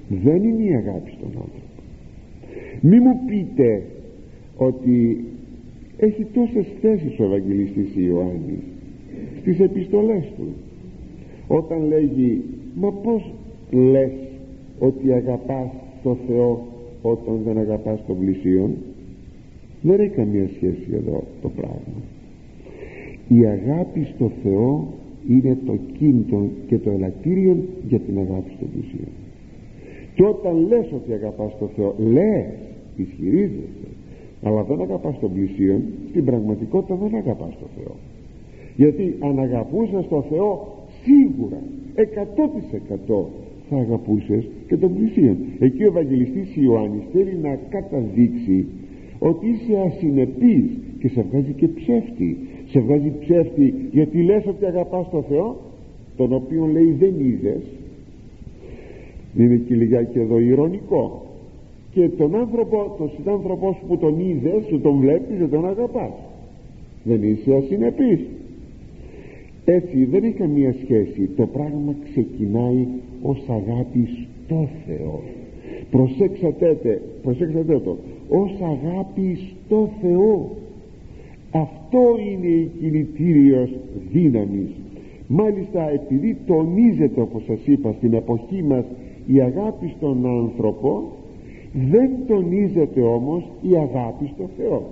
[0.08, 1.60] Δεν είναι η αγάπη στον άνθρωπο.
[2.80, 3.82] Μη μου πείτε
[4.56, 5.24] ότι
[6.00, 8.62] έχει τόσες θέσεις ο Ευαγγελιστής Ιωάννης
[9.40, 10.46] στις επιστολές του.
[11.46, 12.42] Όταν λέγει
[12.74, 13.32] μα πως
[13.70, 14.12] λες
[14.78, 15.70] ότι αγαπάς
[16.02, 16.66] το Θεό
[17.02, 18.70] όταν δεν αγαπάς τον πλησίον;
[19.82, 22.00] Δεν έχει καμία σχέση εδώ το πράγμα.
[23.28, 24.88] Η αγάπη στο Θεό
[25.28, 27.56] είναι το κίνητο και το ελαττήριο
[27.88, 29.12] για την αγάπη στο πλησίον.
[30.14, 32.46] Και όταν λες ότι αγαπάς το Θεό λες,
[32.96, 33.79] ισχυρίζεσαι
[34.42, 37.94] αλλά δεν αγαπάς τον πλησίον στην πραγματικότητα δεν αγαπάς το Θεό.
[38.76, 41.62] Γιατί αν αγαπούσες το Θεό σίγουρα
[41.94, 43.24] 100%
[43.68, 45.36] θα αγαπούσες και τον πλησίον.
[45.58, 48.66] Εκεί ο Ευαγγελιστής Ιωάννης θέλει να καταδείξει
[49.18, 50.64] ότι είσαι ασυνεπής
[50.98, 52.38] και σε βγάζει και ψεύτη.
[52.66, 55.56] Σε βγάζει ψεύτη γιατί λες ότι αγαπάς τον Θεό
[56.16, 57.62] τον οποίο λέει δεν είδες.
[59.36, 61.29] Είναι και λιγάκι εδώ ηρωνικό
[61.92, 66.12] και τον άνθρωπο, τον συνάνθρωπός σου που τον είδες σου τον βλέπεις δεν τον αγαπάς.
[67.02, 68.20] Δεν είσαι ασυνεπής.
[69.64, 71.28] Έτσι δεν έχει καμία σχέση.
[71.36, 72.86] Το πράγμα ξεκινάει
[73.22, 75.20] ως αγάπης στο Θεό.
[75.90, 77.96] Προσέξατε, προσέξατε το.
[78.28, 80.50] Ως αγάπης στο Θεό.
[81.50, 83.70] Αυτό είναι η κινητήριος
[84.12, 84.70] δύναμης.
[85.26, 88.84] Μάλιστα επειδή τονίζεται όπως σας είπα στην εποχή μας
[89.26, 91.02] η αγάπη στον άνθρωπο
[91.72, 94.88] δεν τονίζεται όμως η αγάπη στο Θεό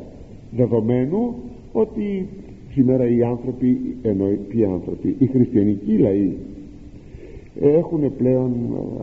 [0.50, 1.34] δεδομένου
[1.72, 2.28] ότι
[2.70, 6.32] σήμερα οι άνθρωποι ενώ ποιοι άνθρωποι οι χριστιανικοί λαοί
[7.60, 8.52] έχουν πλέον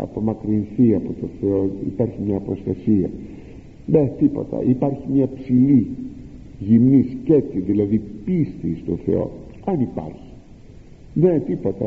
[0.02, 3.10] απομακρυνθεί από το Θεό υπάρχει μια αποστασία.
[3.86, 4.64] Ναι τίποτα.
[4.64, 5.88] Υπάρχει μια ψηλή
[6.60, 9.32] γυμνή σκέψη δηλαδή πίστη στο Θεό.
[9.66, 10.30] Αν υπάρχει.
[11.14, 11.86] Ναι τίποτα.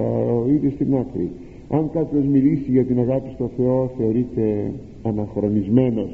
[0.48, 1.30] Ήδη στην άκρη.
[1.70, 4.72] Αν κάποιος μιλήσει για την αγάπη στο Θεό θεωρείται
[5.08, 6.10] αναχρονισμένος.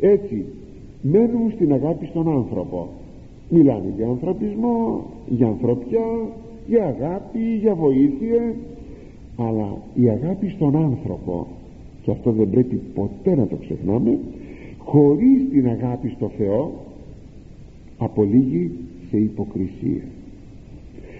[0.00, 0.44] Έτσι
[1.02, 2.88] μένουν στην αγάπη στον άνθρωπο.
[3.48, 6.04] Μιλάνε για ανθρωπισμό για ανθρωπιά
[6.66, 8.54] για αγάπη, για βοήθεια.
[9.36, 11.46] Αλλά η αγάπη στον άνθρωπο
[12.02, 14.18] και αυτό δεν πρέπει ποτέ να το ξεχνάμε
[14.78, 16.72] χωρίς την αγάπη στο Θεό
[17.98, 18.70] απολύγει
[19.10, 20.02] σε υποκρισία.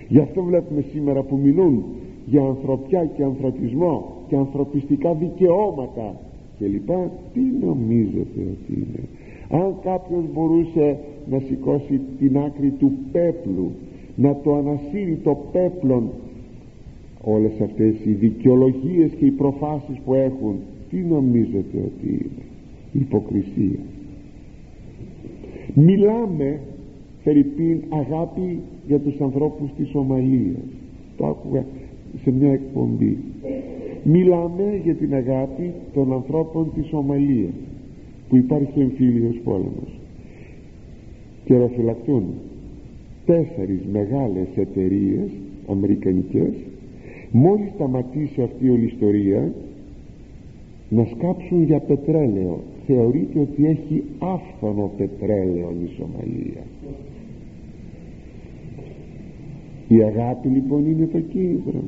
[0.09, 1.85] Γι' αυτό βλέπουμε σήμερα που μιλούν
[2.27, 6.15] για ανθρωπιά και ανθρωπισμό και ανθρωπιστικά δικαιώματα
[6.59, 9.09] και λοιπά τι νομίζετε ότι είναι;
[9.63, 10.99] Αν κάποιος μπορούσε
[11.31, 13.71] να σηκώσει την άκρη του πέπλου
[14.17, 16.11] να το ανασύρει το πέπλον
[17.23, 20.55] όλες αυτές οι δικαιολογίες και οι προφάσεις που έχουν
[20.91, 22.43] τι νομίζετε ότι είναι;
[22.93, 23.79] Υποκρισία.
[25.75, 26.61] Μιλάμε
[27.23, 30.57] Φερρυπίν αγάπη για τους ανθρώπους της Ομαλίας
[31.17, 31.65] το άκουγα
[32.23, 33.19] σε μια εκπομπή
[34.03, 37.55] μιλάμε για την αγάπη των ανθρώπων της Ομαλίας
[38.29, 39.99] που υπάρχει εμφύλιος πόλεμος.
[41.45, 42.25] Και ροφυλακτούν
[43.27, 45.31] τέσσερις μεγάλες εταιρείες
[45.71, 46.53] αμερικανικές
[47.31, 49.53] μόλις σταματήσει αυτή η ιστορία
[50.89, 52.61] να σκάψουν για πετρέλαιο.
[52.87, 56.63] Θεωρείται ότι έχει άφθονο πετρέλαιο η Σομαλία.
[59.89, 61.83] Η αγάπη λοιπόν είναι το κίνητρο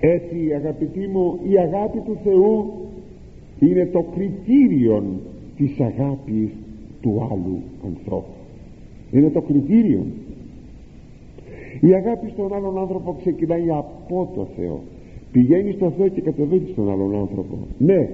[0.00, 2.72] έτσι αγαπητοί μου η αγάπη του Θεού
[3.58, 5.04] είναι το κριτήριο
[5.56, 6.50] της αγάπης
[7.00, 8.32] του άλλου ανθρώπου.
[9.10, 10.04] Είναι το κριτήριο
[11.80, 14.80] η αγάπη στον άλλον άνθρωπο ξεκινάει από το Θεό.
[15.32, 17.58] Πηγαίνει στον Θεό και κατεβαίνει στον άλλον άνθρωπο.
[17.78, 18.08] Ναι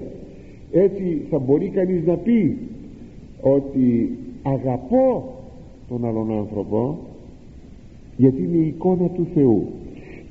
[0.72, 2.58] έτσι θα μπορεί κανείς να πει
[3.40, 5.24] ότι αγαπώ
[5.88, 6.98] τον άλλον άνθρωπο
[8.16, 9.66] γιατί είναι η εικόνα του Θεού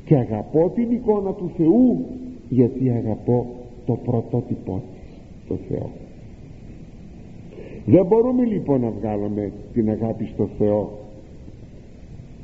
[0.05, 2.05] και αγαπώ την εικόνα του Θεού
[2.49, 3.45] γιατί αγαπώ
[3.85, 5.89] το πρωτότυπό της το Θεό
[7.85, 10.89] δεν μπορούμε λοιπόν να βγάλουμε την αγάπη στο Θεό.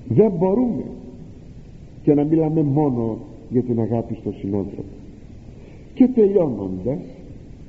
[0.08, 0.84] Δεν μπορούμε.
[2.04, 3.18] Και να μιλάμε μόνο
[3.50, 4.90] για την αγάπη στο συνάνθρωπο
[5.94, 7.00] και τελειώνοντας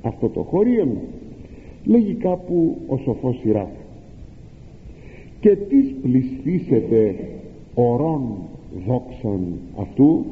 [0.01, 0.87] αυτό το χωρίο
[1.85, 3.67] λέγει κάπου ο σοφός Σιράκ
[5.39, 7.15] και τις πληστήσετε
[7.75, 8.21] ορών
[8.87, 10.25] δόξαν αυτού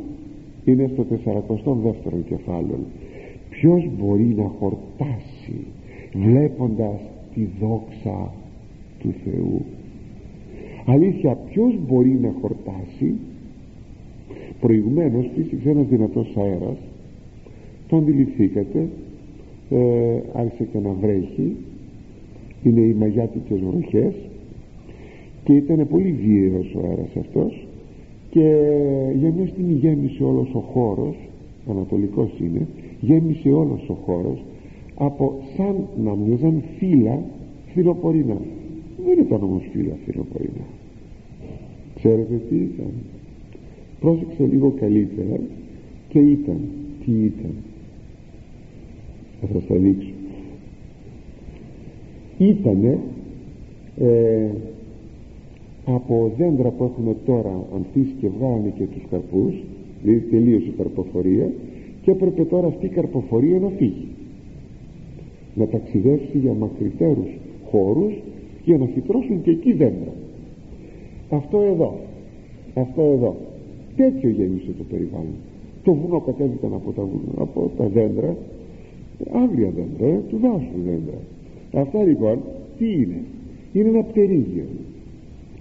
[0.65, 2.79] είναι στο 42ο κεφάλαιο.
[3.49, 5.65] Ποιος μπορεί να χορτάσει
[6.13, 6.99] βλέποντας
[7.33, 8.33] τη δόξα
[8.99, 9.61] του Θεού;
[10.85, 13.13] Αλήθεια ποιος μπορεί να χορτάσει;
[14.59, 16.77] Προηγουμένως φύσηξε ένας δυνατός αέρας
[17.91, 18.89] το αντιληφθήκατε
[19.69, 21.55] ε, άρχισε και να βρέχει
[22.63, 24.13] είναι οι μαγιάτικες βροχές
[25.43, 27.67] και ήταν πολύ βίαιος ο αέρας αυτός
[28.31, 28.47] και
[29.19, 31.15] για μια στιγμή γέμισε όλος ο χώρος
[31.69, 32.67] ανατολικός είναι
[33.01, 34.43] γέμισε όλος ο χώρος
[34.95, 37.23] από σαν να μοιάζαν φύλλα
[37.73, 38.37] θηροπορεινά
[39.05, 40.65] δεν ήταν όμως φύλλα θηροπορεινά
[42.01, 42.91] ξέρετε τι ήταν;
[43.99, 45.39] Πρόσεξε λίγο καλύτερα
[46.09, 46.59] και ήταν
[47.05, 47.53] τι ήταν.
[49.41, 50.09] Θα σας το δείξω.
[52.37, 52.99] Ήτανε
[53.97, 54.49] ε,
[55.85, 59.53] από δέντρα που έχουμε τώρα ανθίσει και βγάλανε και τους καρπούς
[60.03, 61.51] δηλαδή τελείωσε η καρποφορία
[62.01, 64.07] και έπρεπε τώρα αυτή η καρποφορία να φύγει.
[65.55, 67.29] Να ταξιδεύσει για μακριτέρους
[67.71, 68.13] χώρους
[68.63, 70.13] για να φυτρώσουν και εκεί δέντρα.
[71.29, 71.99] Αυτό εδώ
[72.73, 73.35] αυτό εδώ.
[73.95, 75.35] Τέτοιο γέννησε το περιβάλλον.
[75.83, 78.37] Το βουνό κατέβηκαν από τα, βουνό, από τα δέντρα.
[79.31, 81.17] Άγρια δέντρα ε, του δάσου δέντρα.
[81.73, 82.39] Αυτά λοιπόν
[82.77, 83.23] τι είναι;
[83.73, 84.63] Είναι ένα πτερίγιο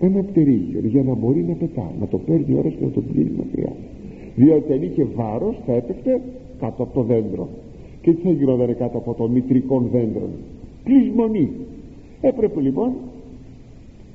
[0.01, 3.30] ένα πτερίγιο για να μπορεί να πετά να το παίρνει ώρες και να το πλύνει
[3.36, 3.72] μακριά.
[4.36, 6.20] Διότι αν είχε βάρος θα έπεφτε
[6.61, 7.48] κάτω από το δέντρο.
[8.03, 10.28] Και τι θα γινόταν κάτω από το μητρικό δέντρο.
[10.84, 11.51] Κλεισμονή.
[12.20, 12.92] Έπρεπε λοιπόν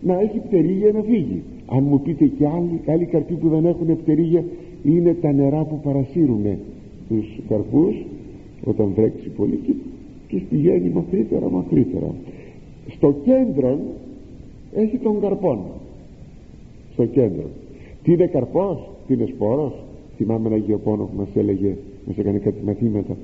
[0.01, 1.41] να έχει πτερίγια να φύγει.
[1.65, 4.43] Αν μου πείτε και άλλοι, άλλοι καρποί που δεν έχουν πτερίγια
[4.83, 6.45] είναι τα νερά που παρασύρουν
[7.07, 7.95] τους καρπούς
[8.63, 9.73] όταν βρέξει πολύ και,
[10.27, 12.15] και πηγαίνει μακρύτερα μακρύτερα.
[12.88, 13.79] Στο κέντρο
[14.76, 15.59] έχει τον καρπόν
[16.93, 17.45] στο κέντρο.
[18.03, 19.73] Τι είναι καρπός, τι είναι σπόρος.
[20.17, 23.15] Θυμάμαι ένα γεωπόνο που μας έλεγε μας έκανε κάτι μαθήματα.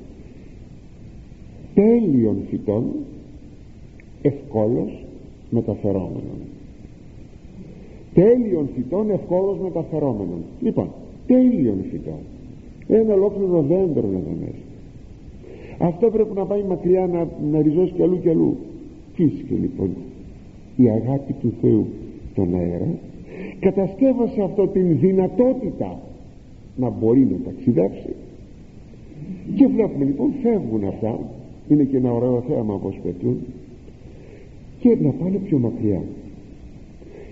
[1.74, 2.84] Τέλειων φυτών
[4.22, 5.06] ευκόλως
[5.50, 6.40] μεταφερόμενων.
[8.14, 10.44] Τέλειων φυτών ευκόλως μεταφερόμενων.
[10.62, 10.90] Λοιπόν
[11.28, 12.20] τέλειων φυτών.
[12.88, 14.64] Ένα ολόκληρο δέντρο εδώ μέσα.
[15.78, 18.58] Αυτό πρέπει να πάει μακριά να, να ριζώσει κι αλλού κι αλλού.
[19.14, 19.90] Φύσηκε λοιπόν
[20.76, 21.86] η αγάπη του Θεού
[22.36, 22.88] τον αέρα
[23.60, 26.00] κατασκεύασε αυτό την δυνατότητα
[26.76, 28.14] να μπορεί να ταξιδέψει.
[29.56, 31.20] Και βλέπουμε λοιπόν φεύγουν αυτά
[31.68, 33.38] είναι και ένα ωραίο θέμα όπως πετούν
[34.80, 36.02] και να πάνε πιο μακριά.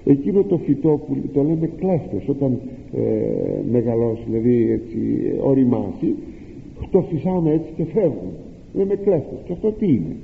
[0.05, 2.59] Εκείνο το φυτό που το λέμε κλέφτες όταν
[2.93, 2.99] ε,
[3.71, 4.97] μεγαλώσει δηλαδή έτσι
[5.43, 6.15] οριμάσει
[6.91, 8.33] το φυσάμε έτσι και φεύγουν.
[8.73, 10.15] Λέμε κλέφτες και αυτό τι είναι;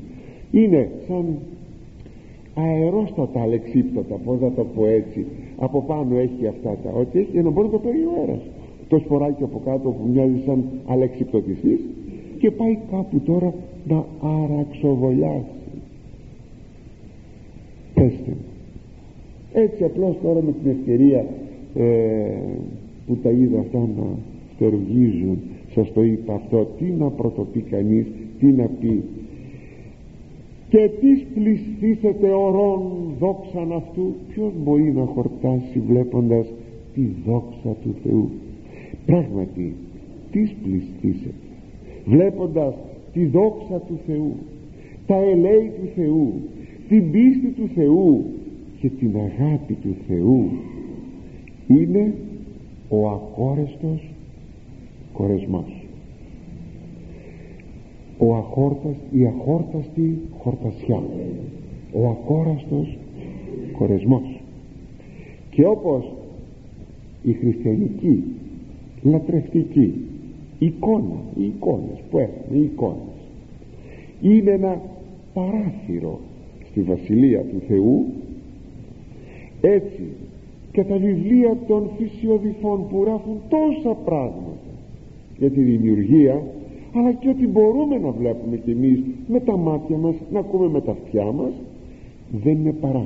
[0.51, 1.25] Είναι σαν
[2.55, 5.25] αερόστατα αλεξίπτωτα πως να το πω έτσι.
[5.57, 8.41] Από πάνω έχει αυτά τα ότι έχει ένα μπορεί να το παίρνει ο αέρας.
[8.87, 11.79] Το σποράκι από κάτω που μοιάζει σαν αλεξιπτωτιστής
[12.39, 13.53] και πάει κάπου τώρα
[13.87, 15.45] να αραξοβολιάσει.
[17.93, 18.53] Πέστε μου
[19.55, 21.25] έτσι απλώς τώρα με την ευκαιρία
[21.75, 21.83] ε,
[23.07, 24.05] που τα είδα αυτά να
[24.55, 25.39] στεργίζουν
[25.73, 28.05] σας το είπα αυτό τι να πρωτοπεί κανείς
[28.39, 29.03] τι να πει
[30.69, 32.81] και τις πληστήσετε ορών
[33.19, 34.13] δόξαν αυτού.
[34.27, 36.47] Ποιος μπορεί να χορτάσει βλέποντας
[36.93, 38.29] τη δόξα του Θεού;
[39.05, 39.75] Πράγματι
[40.31, 41.33] τις πληστήσετε
[42.05, 42.75] βλέποντας
[43.13, 44.35] τη δόξα του Θεού
[45.07, 46.33] τα ελέη του Θεού
[46.87, 48.25] την πίστη του Θεού
[48.79, 50.49] και την αγάπη του Θεού.
[51.67, 52.13] Είναι
[52.89, 54.09] ο ακόρεστος
[55.13, 55.84] κορεσμός
[58.17, 61.03] ο αχόρτας, η αχόρταστη χορτασιά
[61.91, 62.97] ο ακόραστος
[63.77, 64.41] κορεσμός
[65.49, 66.13] και όπως
[67.23, 68.23] η χριστιανική
[69.01, 69.93] λατρευτική
[70.59, 73.15] εικόνα οι εικόνες που έχουμε οι εικόνες
[74.21, 74.81] είναι ένα
[75.33, 76.19] παράθυρο
[76.69, 78.05] στη Βασιλεία του Θεού
[79.61, 80.03] έτσι
[80.71, 84.57] και τα βιβλία των φυσιοδηφών που γράφουν τόσα πράγματα
[85.37, 86.43] για τη δημιουργία
[86.95, 90.81] αλλά και ότι μπορούμε να βλέπουμε κι εμείς με τα μάτια μας να ακούμε με
[90.81, 91.53] τα αυτιά μας
[92.31, 93.05] δεν είναι παρά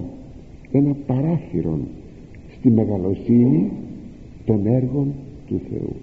[0.71, 1.79] ένα παράθυρο
[2.57, 3.71] στη μεγαλοσύνη
[4.45, 5.13] των έργων
[5.47, 5.95] του Θεού.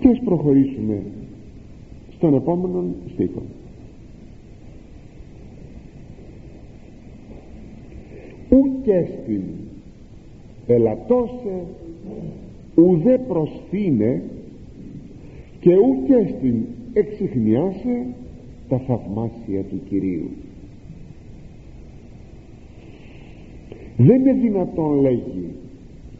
[0.00, 1.02] Και ας προχωρήσουμε
[2.16, 3.42] στον επόμενο στίχο.
[8.48, 9.42] Ούτε στην
[10.66, 11.64] ελαττώσε
[12.74, 14.22] ουδέ προσθήνε
[15.60, 16.54] και ούτε στην
[16.92, 18.06] εξηχνιάσε
[18.68, 20.30] τα θαυμάσια του Κυρίου.
[23.96, 25.54] Δεν είναι δυνατόν λέγει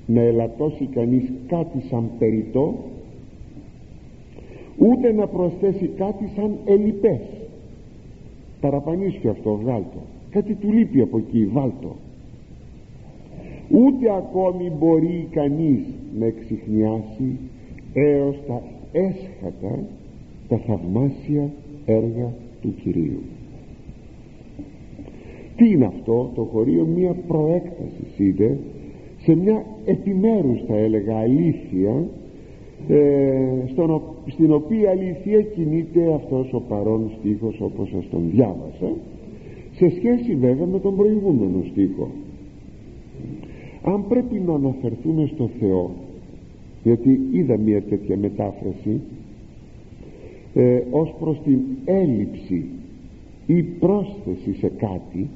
[0.07, 2.75] να ελαττώσει κανείς κάτι σαν περιττό
[4.79, 7.21] ούτε να προσθέσει κάτι σαν ελιπές
[8.61, 11.97] παραπανίσιο αυτό βγάλτο κάτι του λείπει από εκεί βάλτο
[13.73, 15.83] ούτε ακόμη μπορεί κανείς
[16.19, 17.39] να εξηχνιάσει
[17.93, 18.63] έως τα
[18.93, 19.79] έσχατα
[20.49, 21.51] τα θαυμάσια
[21.85, 23.23] έργα του Κυρίου.
[25.57, 28.59] Τι είναι αυτό; Το χωρίο μια προέκταση είδε
[29.19, 32.05] σε μια επιμέρους θα έλεγα αλήθεια
[32.89, 38.93] ε, στον, στην οποία αλήθεια κινείται αυτός ο παρόν στίχος όπως σας τον διάβασα
[39.73, 42.09] σε σχέση βέβαια με τον προηγούμενο στίχο
[43.83, 45.91] αν πρέπει να αναφερθούμε στο Θεό
[46.83, 49.01] γιατί είδα μια τέτοια μετάφραση
[50.55, 52.65] ε, ως προς την έλλειψη
[53.47, 55.29] ή πρόσθεση σε κάτι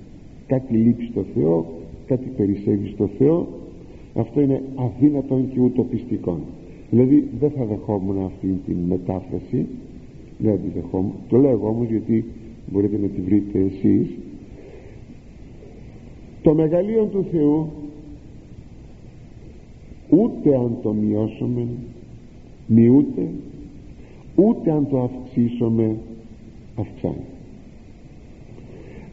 [0.47, 1.67] κάτι λείπει στο Θεό
[2.07, 3.47] κάτι περισσεύει στο Θεό
[4.17, 6.39] αυτό είναι αδύνατον και ουτοπιστικό.
[6.91, 9.67] Δηλαδή δεν θα δεχόμουν αυτή την μετάφραση
[10.39, 11.13] δεν τη δεχόμουν.
[11.29, 12.25] Το λέω όμως γιατί
[12.73, 14.09] μπορείτε να τη βρείτε εσείς.
[16.43, 17.69] Το μεγαλείο του Θεού
[20.11, 21.67] ούτε αν το μειώσουμε
[22.67, 23.29] μειούται
[24.35, 25.97] ούτε αν το αυξήσουμε
[26.77, 27.25] αυξάνει.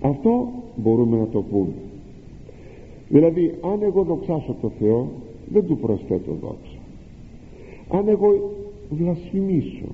[0.02, 1.74] Αυτό μπορούμε να το πούμε.
[3.10, 5.12] Δηλαδή αν εγώ δοξάσω το Θεό
[5.52, 6.78] δεν του προσθέτω δόξα.
[7.90, 8.52] Αν εγώ
[8.90, 9.88] βλασφημίσω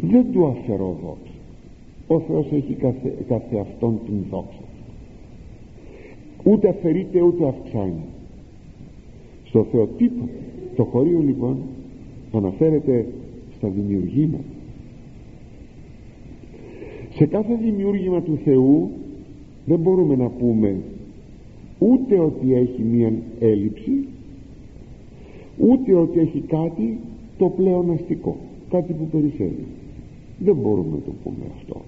[0.00, 1.32] δεν του αφαιρώ δόξα.
[2.06, 4.62] Ο Θεός έχει καθε, καθε αυτόν την δόξα
[6.44, 8.04] ούτε αφαιρείται ούτε αυξάνει
[9.48, 10.30] στο Θεό τίποτα
[10.76, 11.56] το χωρίο λοιπόν
[12.32, 13.06] αναφέρεται
[13.56, 14.44] στα δημιουργήματα.
[17.10, 18.90] Σε κάθε δημιούργημα του Θεού
[19.64, 20.76] δεν μπορούμε να πούμε
[21.78, 24.04] ούτε ότι έχει μία έλλειψη
[25.58, 26.98] ούτε ότι έχει κάτι
[27.38, 28.36] το πλεοναστικό
[28.70, 29.66] κάτι που περισσεύει
[30.38, 31.80] δεν μπορούμε να το πούμε αυτό.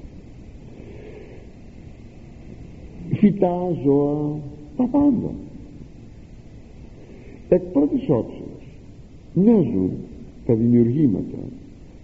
[3.12, 4.38] Φυτά, ζώα,
[4.76, 5.30] τα πάντα
[7.54, 8.78] εκ πρώτης όψεως
[9.34, 9.90] μοιάζουν
[10.46, 11.38] τα δημιουργήματα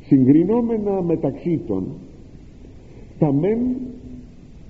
[0.07, 1.85] συγκρινόμενα μεταξύ των
[3.19, 3.59] τα μεν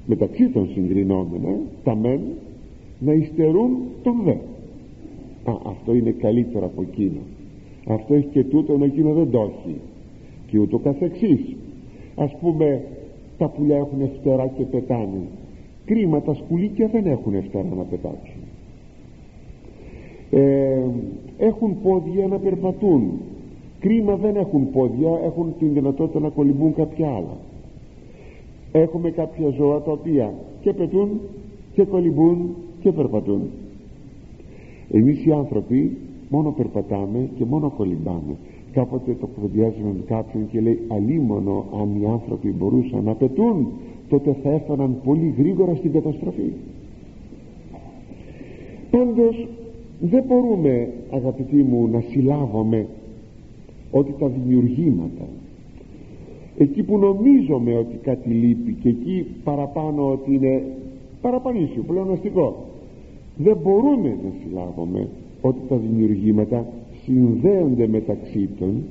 [0.07, 2.21] μεταξύ των συγκρινόμενα τα μεν
[2.99, 4.35] να υστερούν τον δε.
[5.51, 7.21] Α, αυτό είναι καλύτερο από εκείνο.
[7.87, 9.77] Αυτό έχει και τούτο εκείνο δεν το έχει.
[10.47, 11.57] Και ούτω καθεξής.
[12.15, 12.85] Ας πούμε
[13.39, 15.21] τα πουλιά έχουν φτερά και πετάνε
[15.85, 18.36] κρίμα τα σκουλίκια δεν έχουν φτερά να πετάξουν
[20.31, 20.83] ε,
[21.39, 23.11] έχουν πόδια να περπατούν.
[23.81, 27.37] Κρίμα δεν έχουν πόδια έχουν την δυνατότητα να κολυμπούν κάποια άλλα.
[28.73, 31.21] Έχουμε κάποια ζώα τα οποία και πετούν
[31.75, 33.41] και κολυμπούν και περπατούν.
[34.91, 35.97] Εμείς οι άνθρωποι
[36.29, 38.37] μόνο περπατάμε και μόνο κολυμπάμε.
[38.73, 43.67] Κάποτε το κουβεντιάζουμε με κάποιον και λέει αλίμονο αν οι άνθρωποι μπορούσαν να πετούν
[44.09, 46.53] τότε θα έφταναν πολύ γρήγορα στην καταστροφή
[48.97, 49.49] πάντως
[50.01, 52.87] δεν μπορούμε αγαπητοί μου να συλλάβουμε
[53.91, 55.25] ότι τα δημιουργήματα
[56.59, 60.63] εκεί που νομίζουμε ότι κάτι λείπει και εκεί παραπάνω ότι είναι
[61.21, 62.65] παραπανήσιο, πλεοναστικό
[63.37, 65.09] δεν μπορούμε να συλλάβουμε
[65.41, 66.67] ότι τα δημιουργήματα
[67.05, 68.83] συνδέονται μεταξύ των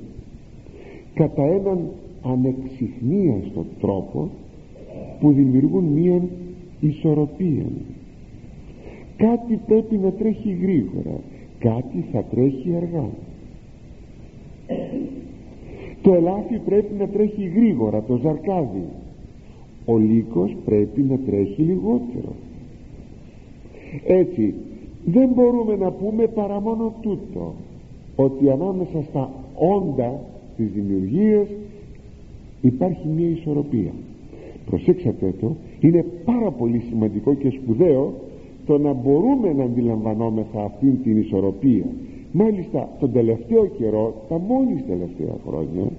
[1.14, 1.80] κατά έναν
[2.22, 4.30] ανεξιχνίαστο τρόπο
[5.20, 6.22] που δημιουργούν μία
[6.80, 7.66] ισορροπία
[9.18, 11.20] κάτι πρέπει να τρέχει γρήγορα.
[11.60, 13.10] Κάτι θα τρέχει αργά.
[16.02, 18.86] Το ελάφι πρέπει να τρέχει γρήγορα το ζαρκάδι.
[19.86, 22.36] Ο λύκος πρέπει να τρέχει λιγότερο.
[24.06, 24.54] Έτσι
[25.06, 27.54] δεν μπορούμε να πούμε παρά μόνο τούτο
[28.16, 30.20] ότι ανάμεσα στα όντα
[30.58, 31.48] της δημιουργίας
[32.62, 33.92] υπάρχει μια ισορροπία.
[34.66, 38.14] Προσέξατε το είναι πάρα πολύ σημαντικό και σπουδαίο
[38.66, 41.86] το να μπορούμε να αντιλαμβανόμεθα αυτήν την ισορροπία.
[42.32, 45.92] Μάλιστα τον τελευταίο καιρό τα μόλις τελευταία χρόνια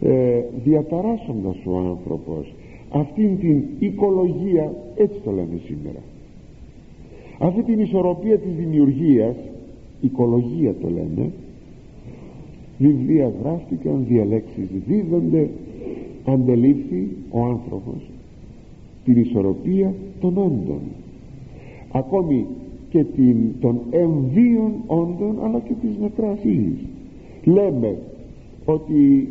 [0.00, 2.54] ε, διαταράσσοντας ο άνθρωπος
[2.90, 6.02] αυτήν την οικολογία έτσι το λέμε σήμερα.
[7.38, 9.36] Αυτή την ισορροπία της δημιουργίας
[10.00, 11.30] οικολογία το λέμε
[12.78, 15.50] βιβλία γράφτηκαν διαλέξεις δίδονται
[16.24, 18.10] αντελήφθη ο άνθρωπος
[19.04, 20.80] την ισορροπία των όντων
[21.98, 22.46] ακόμη
[22.88, 26.78] και την, των εμβίων όντων αλλά και της νεκράς ύλης
[27.44, 27.98] λέμε
[28.64, 29.28] ότι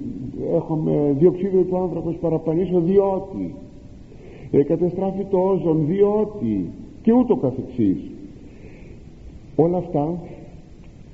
[0.54, 3.54] έχουμε διοξίδιο του άνθρωπος παραπανήσω διότι
[4.52, 6.66] ε, καταστράφει το όζον διότι
[7.02, 7.98] και ούτω καθεξής.
[9.56, 10.20] Όλα αυτά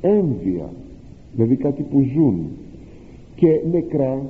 [0.01, 0.69] έμβια
[1.35, 2.37] δηλαδή κάτι που ζουν
[3.35, 4.21] και νεκρά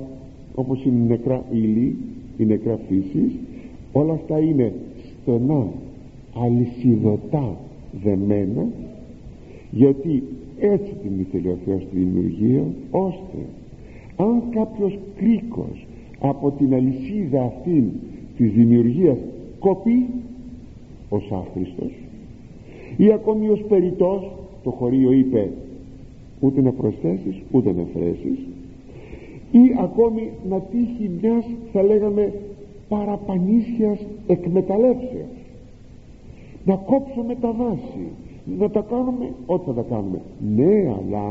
[0.54, 1.96] όπως είναι η νεκρά ύλη
[2.38, 3.32] η νεκρά φύσης
[3.92, 4.72] όλα αυτά είναι
[5.22, 5.66] στενά
[6.34, 7.56] αλυσιδωτά
[8.02, 8.66] δεμένα
[9.70, 10.22] γιατί
[10.60, 13.38] έτσι την ήθελε ο Θεός στη δημιουργία ώστε
[14.16, 15.86] αν κάποιος κρίκος
[16.20, 17.92] από την αλυσίδα αυτή
[18.36, 19.16] της δημιουργίας
[19.58, 20.06] κοπεί
[21.08, 21.92] ως άχρηστος
[22.96, 24.30] ή ακόμη ως περιτός
[24.62, 25.50] το χωρίο είπε
[26.40, 28.38] ούτε να προσθέσεις ούτε να φρέσεις
[29.50, 32.32] ή ακόμη να τύχει μιας θα λέγαμε
[32.88, 35.41] παραπανήσιας εκμεταλλεύσεως
[36.64, 38.06] να κόψουμε τα δάση.
[38.58, 40.20] Να τα κάνουμε ό,τι θα τα κάνουμε.
[40.56, 41.24] Ναι αλλά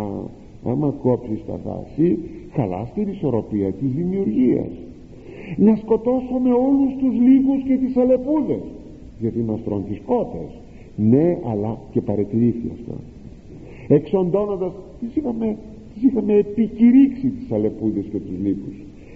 [0.65, 2.17] άμα κόψεις τα δάση
[2.51, 4.71] χαλάς την ισορροπία της δημιουργίας.
[5.57, 8.63] Να σκοτώσουμε όλους τους λίγους και τις αλεπούδες
[9.19, 10.49] γιατί μας τρώνε τις κότες.
[10.95, 12.93] Ναι αλλά και παρετηρήθη αυτό.
[13.87, 15.57] Εξοντώνοντας τις είχαμε,
[15.93, 18.75] τις είχαμε επικηρύξει τις αλεπούδες και τους λύκους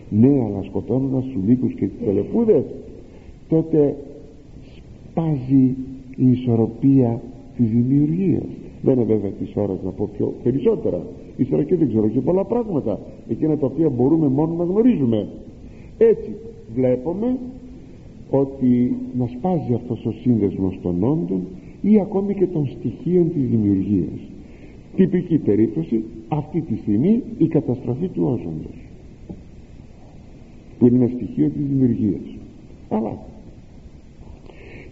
[0.10, 2.64] ναι αλλά σκοτώνοντας τους λύκους και τις αλεπούδες
[3.50, 3.96] τότε
[4.76, 5.76] σπάζει
[6.16, 7.22] η ισορροπία
[7.58, 8.48] της δημιουργίας.
[8.82, 11.02] Δεν είναι βέβαια της ώρας να πω πιο περισσότερα.
[11.38, 13.00] Ύστερα και δεν ξέρω και πολλά πράγματα.
[13.28, 15.28] Εκείνα τα οποία μπορούμε μόνο να γνωρίζουμε.
[15.98, 16.36] Έτσι
[16.76, 17.38] βλέπουμε
[18.30, 21.42] ότι να σπάζει αυτός ο σύνδεσμος των όντων
[21.82, 24.20] ή ακόμη και των στοιχείων της δημιουργίας.
[24.96, 28.86] Τυπική περίπτωση αυτή τη στιγμή η καταστροφή του όζοντος
[30.80, 32.38] που είναι ένα στοιχείο της δημιουργίας.
[32.90, 33.18] Αλλά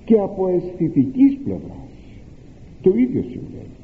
[0.06, 1.92] και από αισθητικής πλευράς.
[2.82, 3.78] Το ίδιο συμβαίνει.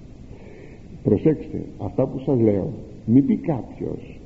[1.03, 2.69] Προσέξτε αυτά που σας λέω
[3.05, 4.19] μην πει κάποιος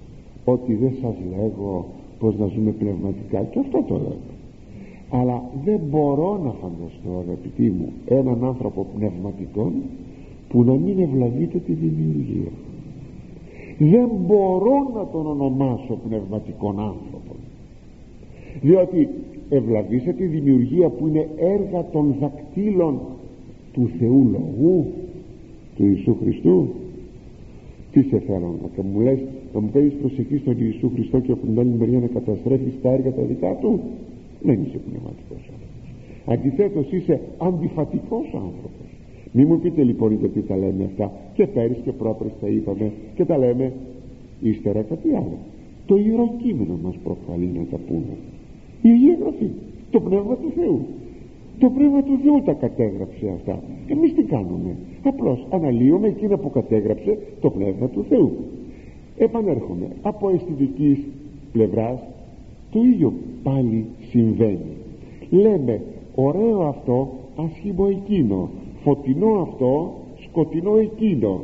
[0.45, 1.85] ότι δεν σας λέγω
[2.19, 3.43] πως να ζούμε πνευματικά.
[3.43, 4.21] Και αυτό το λέω.
[5.09, 9.71] Αλλά δεν μπορώ να φανταστώ αγαπητοί μου έναν άνθρωπο πνευματικό
[10.49, 12.51] που να μην ευλαβείται τη δημιουργία.
[13.77, 17.35] Δεν μπορώ να τον ονομάσω πνευματικόν άνθρωπο.
[18.61, 19.09] Διότι
[19.49, 22.99] ευλαβήσε τη δημιουργία που είναι έργα των δακτύλων
[23.73, 24.85] του Θεού Λογού
[25.75, 26.67] του Ιησού Χριστού.
[27.91, 29.19] Τι σε θέλω να μου λες
[29.53, 32.89] να μου κάνεις προσεχή στον Ιησού Χριστό και από την άλλη μεριά να καταστρέφεις τα
[32.89, 33.79] έργα τα δικά του.
[34.41, 35.89] Δεν είσαι πνευματικός άνθρωπος.
[36.25, 38.87] Αντιθέτως είσαι αντιφατικός άνθρωπος.
[39.31, 41.11] Μη μου πείτε λοιπόν γιατί τα λέμε αυτά.
[41.33, 43.73] Και πέρυσι και πρόπερς τα είπαμε και τα λέμε
[44.41, 45.37] ύστερα κάτι άλλο.
[45.85, 48.13] Το Ιερό Κείμενο μας προκαλεί να τα πούμε
[48.89, 49.49] η γραφή,
[49.91, 50.85] το Πνεύμα του Θεού.
[51.59, 53.63] Το Πνεύμα του Θεού τα κατέγραψε αυτά.
[53.87, 58.31] Εμείς τι κάνουμε; Απλώς αναλύουμε εκείνα που κατέγραψε το Πνεύμα του Θεού.
[59.17, 59.87] Επανέρχομαι.
[60.01, 60.97] Από αισθητικής
[61.51, 61.99] πλευράς
[62.71, 63.13] το ίδιο
[63.43, 64.77] πάλι συμβαίνει.
[65.29, 65.81] Λέμε
[66.15, 68.49] ωραίο αυτό άσχημο εκείνο.
[68.83, 71.41] Φωτεινό αυτό σκοτεινό εκείνο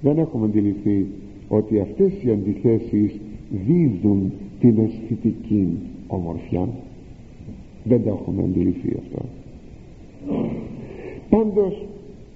[0.00, 1.06] δεν έχουμε αντιληφθεί
[1.48, 3.20] ότι αυτές οι αντιθέσεις
[3.66, 5.78] δίδουν την αισθητική
[6.14, 6.68] ομορφιά.
[7.84, 9.24] Δεν τα έχουμε αντιληφθεί αυτό.
[11.28, 11.84] Πάντως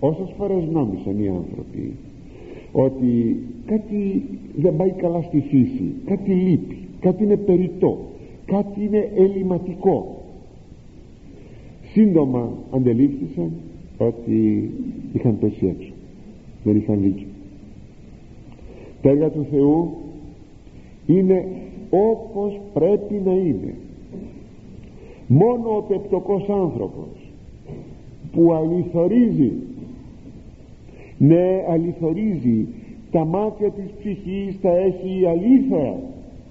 [0.01, 1.97] όσες φορές νόμισαν οι άνθρωποι
[2.72, 4.22] ότι κάτι
[4.57, 7.99] δεν πάει καλά στη φύση κάτι λείπει, κάτι είναι περιττό
[8.45, 10.22] κάτι είναι ελληματικό
[11.93, 13.51] σύντομα αντελήφθησαν
[13.99, 14.70] ότι
[15.12, 15.93] είχαν πέσει έξω
[16.64, 17.26] δεν είχαν δίκιο.
[19.03, 19.91] Τα έργα του Θεού
[21.07, 21.47] είναι
[21.91, 23.74] όπως πρέπει να είναι.
[25.26, 27.32] Μόνο ο πεπτοκός άνθρωπος
[28.32, 29.53] που αληθορίζει
[31.18, 32.66] ναι αληθορίζει
[33.11, 36.01] τα μάτια της ψυχής τα έχει αλήθεια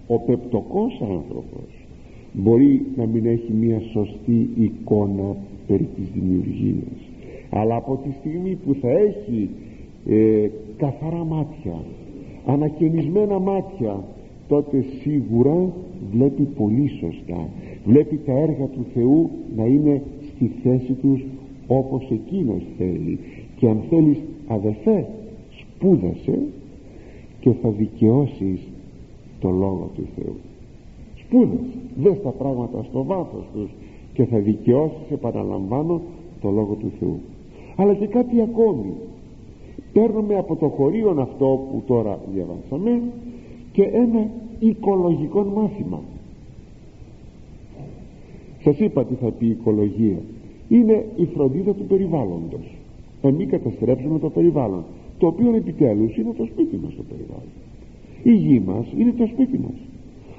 [0.08, 1.86] ο πεπτοκός άνθρωπος
[2.34, 5.36] μπορεί να μην έχει μια σωστή εικόνα
[5.68, 7.10] περί της δημιουργίας.
[7.50, 9.50] Αλλά από τη στιγμή που θα έχει
[10.08, 11.84] ε, καθαρά μάτια
[12.46, 14.04] ανακαινισμένα μάτια
[14.48, 15.74] τότε σίγουρα
[16.12, 17.50] βλέπει πολύ σωστά.
[17.86, 20.02] Βλέπει τα έργα του Θεού να είναι
[20.36, 21.26] στη θέση τους
[21.68, 23.20] όπως εκείνος θέλει.
[23.56, 24.18] Και αν θέλεις
[24.48, 25.06] αδελφέ
[25.60, 26.39] σπούδασε
[27.39, 28.60] και θα δικαιώσεις
[29.39, 30.36] το λόγο του Θεού.
[31.16, 33.70] Σπούδασε δες τα πράγματα στο βάθος τους
[34.14, 36.02] και θα δικαιώσεις επαναλαμβάνω
[36.41, 37.20] το λόγο του Θεού.
[37.76, 38.93] Αλλά και κάτι ακόμη.
[39.93, 43.02] Παίρνουμε από το χωρίον αυτό που τώρα διαβάσαμε
[43.78, 46.02] και ένα οικολογικό μάθημα.
[48.64, 50.18] Σας είπα τι θα πει η οικολογία.
[50.70, 52.76] Είναι η φροντίδα του περιβάλλοντος.
[53.22, 54.84] Να μην καταστρέψουμε το περιβάλλον
[55.18, 57.52] το οποίο επιτέλους είναι το σπίτι μας το περιβάλλον.
[58.24, 59.80] Η γη μας είναι το σπίτι μας.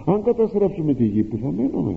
[0.05, 1.97] Αν καταστρέψουμε τη γη που θα μένουμε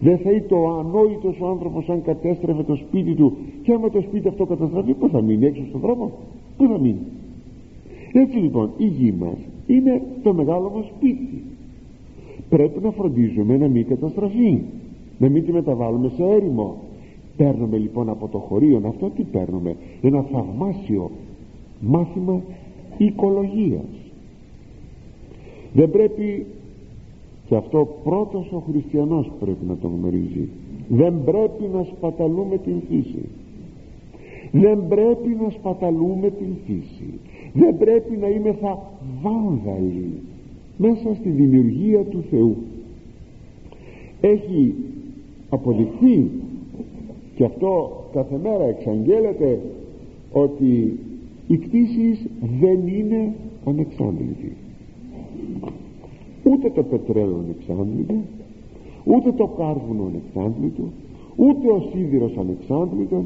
[0.00, 4.00] δεν θα είναι το ανόητος ο άνθρωπος αν κατέστρεφε το σπίτι του και άμα το
[4.00, 6.12] σπίτι αυτό καταστραφεί που θα μείνει έξω στον δρόμο;
[6.56, 7.06] Που θα μείνει;
[8.12, 11.42] Έτσι λοιπόν η γη μας είναι το μεγάλο μας σπίτι.
[12.48, 14.62] Πρέπει να φροντίζουμε να μην καταστραφεί
[15.18, 16.76] να μην τη μεταβάλουμε σε έρημο.
[17.36, 21.10] Παίρνουμε λοιπόν από το χωρίο αυτό τι παίρνουμε ένα θαυμάσιο
[21.80, 22.42] μάθημα
[22.98, 24.12] οικολογίας.
[25.72, 26.46] Δεν πρέπει
[27.46, 30.48] και αυτό πρώτος ο χριστιανός πρέπει να το γνωρίζει.
[30.88, 33.28] Δεν πρέπει να σπαταλούμε την φύση.
[34.52, 37.18] Δεν πρέπει να σπαταλούμε την φύση
[37.54, 38.90] δεν πρέπει να είμαι θα
[39.22, 40.12] βάνδαλοι
[40.76, 42.56] μέσα στη δημιουργία του Θεού.
[44.20, 44.74] Έχει
[45.48, 46.30] αποδειχθεί
[47.34, 49.60] και αυτό κάθε μέρα εξαγγέλλεται
[50.32, 50.98] ότι
[51.48, 52.26] οι κτήσεις
[52.60, 53.34] δεν είναι
[53.64, 54.52] ανεξάντλητοι.
[56.44, 58.14] Ούτε το πετρέλαιο ανεξάντλητο
[59.04, 60.82] ούτε το κάρβουνο ανεξάντλητο
[61.36, 63.24] ούτε ο σίδηρος ανεξάντλητος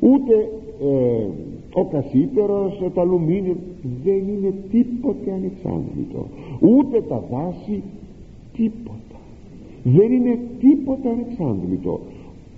[0.00, 0.50] ούτε
[0.80, 1.26] ε,
[1.72, 3.56] ο κασίπερος, το αλουμίνιο
[4.04, 6.26] δεν είναι τίποτε ανεξάρτητο
[6.60, 7.82] ούτε τα δάση
[8.56, 9.18] τίποτα.
[9.82, 12.00] Δεν είναι τίποτα ανεξάντλητο.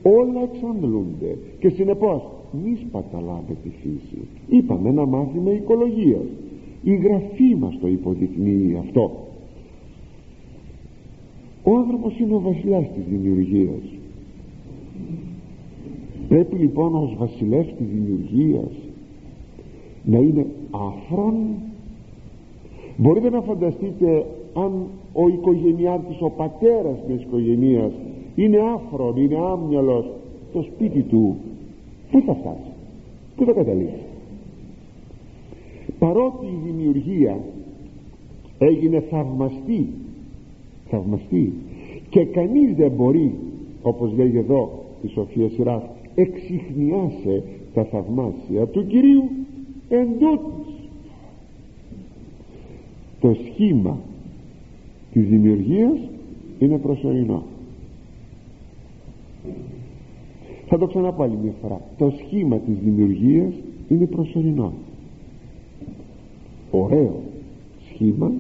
[0.03, 1.39] Όλα εξαντλούνται.
[1.59, 2.23] Και συνεπώς
[2.65, 4.19] μη σπαταλάμε τη φύση.
[4.49, 6.27] Είπαμε ένα μάθημα οικολογίας.
[6.83, 9.11] Η γραφή μας το υποδεικνύει αυτό.
[11.63, 13.83] Ο άνθρωπος είναι ο βασιλιάς της δημιουργίας.
[16.29, 18.73] Πρέπει λοιπόν ως βασιλεύς της δημιουργίας
[20.05, 21.35] να είναι άφρον
[22.97, 27.93] μπορείτε να φανταστείτε αν ο οικογενειάρχης ο πατέρας της οικογενείας
[28.35, 30.05] είναι άφρον, είναι άμυαλος
[30.53, 31.37] το σπίτι του
[32.11, 32.73] πού θα φτάσει,
[33.37, 34.05] πού θα καταλήξει.
[35.99, 37.39] Παρότι η δημιουργία
[38.59, 39.89] έγινε θαυμαστή
[40.91, 41.53] θαυμαστή
[42.09, 43.35] και κανείς δεν μπορεί
[43.83, 47.43] όπως λέει εδώ η Σοφία Σειρά εξυχνιάσε
[47.75, 49.31] τα θαυμάσια του Κυρίου
[49.93, 50.09] εν
[53.21, 53.99] το σχήμα
[55.13, 55.99] της δημιουργίας
[56.59, 57.43] είναι προσωρινό.
[60.67, 61.81] Θα το ξαναπώ άλλη μια φορά.
[61.99, 63.53] Το σχήμα της δημιουργίας
[63.89, 64.73] είναι προσωρινό.
[66.71, 67.21] Ωραίο
[67.89, 68.33] σχήμα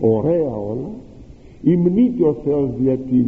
[0.00, 0.90] ωραία όλα.
[1.62, 3.26] Υμνείται ο Θεός δια την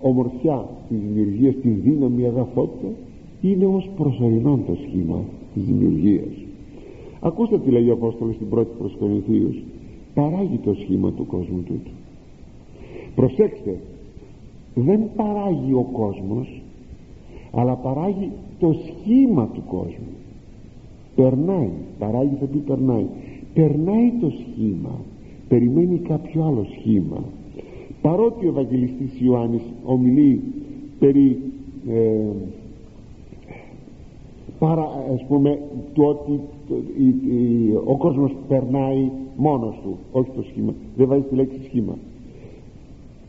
[0.00, 2.88] ομορφιά της δημιουργίας την δύναμη αγαθότητα
[3.40, 6.41] είναι ως προσωρινό το σχήμα της δημιουργίας
[7.22, 9.62] ακούστε τι λέει ο Απόστολος στην πρώτη προς Κορινθίους.
[10.14, 11.90] Παράγει το σχήμα του κόσμου τούτου.
[13.14, 13.80] Προσέξτε
[14.74, 16.62] δεν παράγει ο κόσμος
[17.50, 20.12] αλλά παράγει το σχήμα του κόσμου.
[21.14, 23.06] Περνάει παράγει θα πει περνάει.
[23.54, 25.00] Περνάει το σχήμα.
[25.48, 27.24] Περιμένει κάποιο άλλο σχήμα.
[28.02, 30.40] Παρότι ο Ευαγγελιστής Ιωάννης ομιλεί
[30.98, 31.38] περί
[31.88, 32.30] ε,
[34.58, 34.82] παρα,
[35.14, 35.58] ας πούμε,
[35.92, 36.40] του ότι
[37.84, 40.74] ο κόσμος περνάει μόνος του όχι το σχήμα.
[40.96, 41.98] Δεν βάζει τη λέξη σχήμα.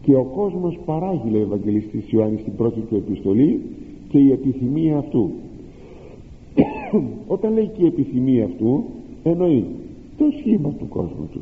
[0.02, 3.62] Και ο κόσμος παράγει λέει ο Ευαγγελιστής Ιωάννης στην πρώτη του επιστολή
[4.10, 5.30] και η επιθυμία αυτού.
[7.36, 8.84] Όταν λέει και η επιθυμία αυτού
[9.24, 9.66] εννοεί
[10.18, 11.42] το σχήμα του κόσμου του.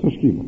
[0.00, 0.44] Το σχήμα.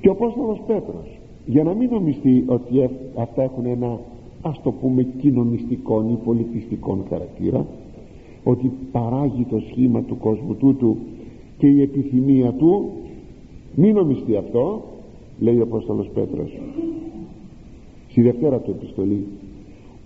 [0.00, 4.00] Και ο Απόστολος Πέτρος για να μην νομιστεί ότι αυτά έχουν ένα
[4.42, 7.66] ας το πούμε κοινωνιστικό ή πολιτιστικό χαρακτήρα
[8.44, 10.96] ότι παράγει το σχήμα του κόσμου τούτου
[11.58, 12.90] και η επιθυμία του
[13.74, 14.82] μην νομιστεί αυτό
[15.38, 16.58] λέει ο Απόστολος Πέτρος.
[18.08, 19.26] Στη δευτέρα του επιστολή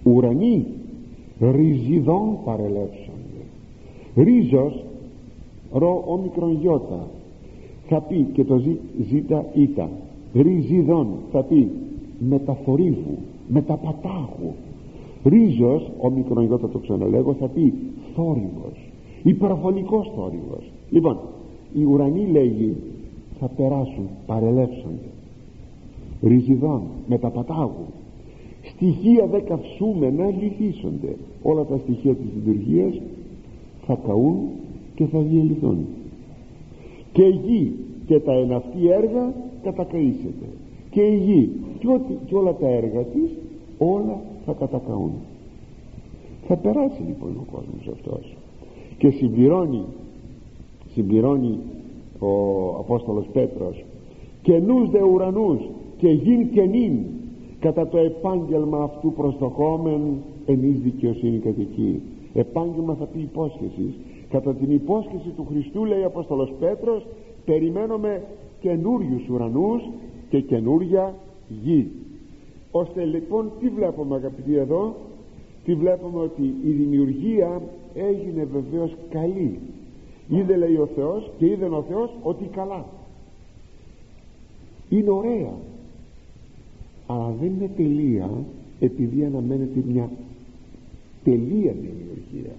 [0.02, 0.66] ουρανοί
[1.40, 3.18] ριζιδών παρελεύσονται
[4.16, 4.84] ρίζος
[5.72, 7.06] ρο όμικρον γιώτα.
[7.88, 8.62] Θα πει και το
[9.08, 9.90] ζήτα ήτα.
[10.34, 11.70] Ριζιδών θα πει
[12.18, 13.18] μεταφορίβου
[13.48, 14.52] μεταπατάχου.
[15.24, 17.72] Ρίζος ο γιώτα το ξαναλέγω θα πει
[18.18, 18.90] θόρυβος
[19.22, 20.70] υπερβολικός θόρυβος.
[20.90, 21.18] Λοιπόν
[21.74, 22.76] οι ουρανοί λέγει
[23.38, 25.08] θα περάσουν παρελεύσονται
[26.22, 27.86] ριζιδών μεταπατάγου
[28.62, 31.16] στοιχεία δε καυσούμενα λυθίσονται.
[31.42, 33.00] Όλα τα στοιχεία της λειτουργίας
[33.86, 34.38] θα καούν
[34.94, 35.78] και θα διαλυθούν.
[37.12, 37.72] Και η γη
[38.06, 40.46] και τα εναυτή έργα κατακαίσεται.
[40.90, 43.30] Και η γη και, ό, και όλα τα έργα της
[43.78, 45.12] όλα θα κατακαούν
[46.48, 48.36] θα περάσει λοιπόν ο κόσμος αυτός.
[48.98, 49.84] Και συμπληρώνει
[50.92, 51.58] συμπληρώνει
[52.18, 52.28] ο
[52.78, 53.84] Απόστολος Πέτρος
[54.42, 55.60] καινούς δε ουρανούς
[55.96, 56.98] και γιν και νυν
[57.60, 60.00] κατά το επάγγελμα αυτού προστοχόμεν
[60.46, 62.00] εμείς δικαιοσύνη κατοικεί
[62.34, 63.94] επάγγελμα θα πει υπόσχεση.
[64.28, 67.06] Κατά την υπόσχεση του Χριστού λέει ο Απόστολος Πέτρος
[67.44, 68.22] περιμένουμε
[68.60, 69.82] καινούριους ουρανούς
[70.30, 71.14] και καινούρια
[71.62, 71.90] γη
[72.70, 74.94] ώστε λοιπόν τι βλέπουμε αγαπητοί εδώ;
[75.68, 77.62] Τι βλέπουμε ότι η δημιουργία
[77.94, 79.58] έγινε βεβαίως καλή.
[80.28, 82.86] Είδε λέει ο Θεός και είδε ο Θεός ότι καλά.
[84.88, 85.52] Είναι ωραία.
[87.06, 88.30] Αλλά δεν είναι τελεία
[88.80, 90.10] επειδή αναμένεται μια
[91.24, 92.54] τελεία δημιουργία.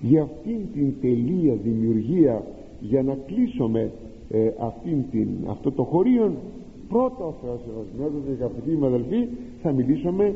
[0.00, 2.44] Για αυτήν την τελεία δημιουργία
[2.80, 3.92] για να κλείσουμε
[4.30, 6.32] ε, αυτήν την, αυτό το χωρίο
[6.88, 7.60] πρώτα ο Θεός
[7.98, 9.28] μας αγαπητοί μου αδελφοί
[9.62, 10.34] θα μιλήσουμε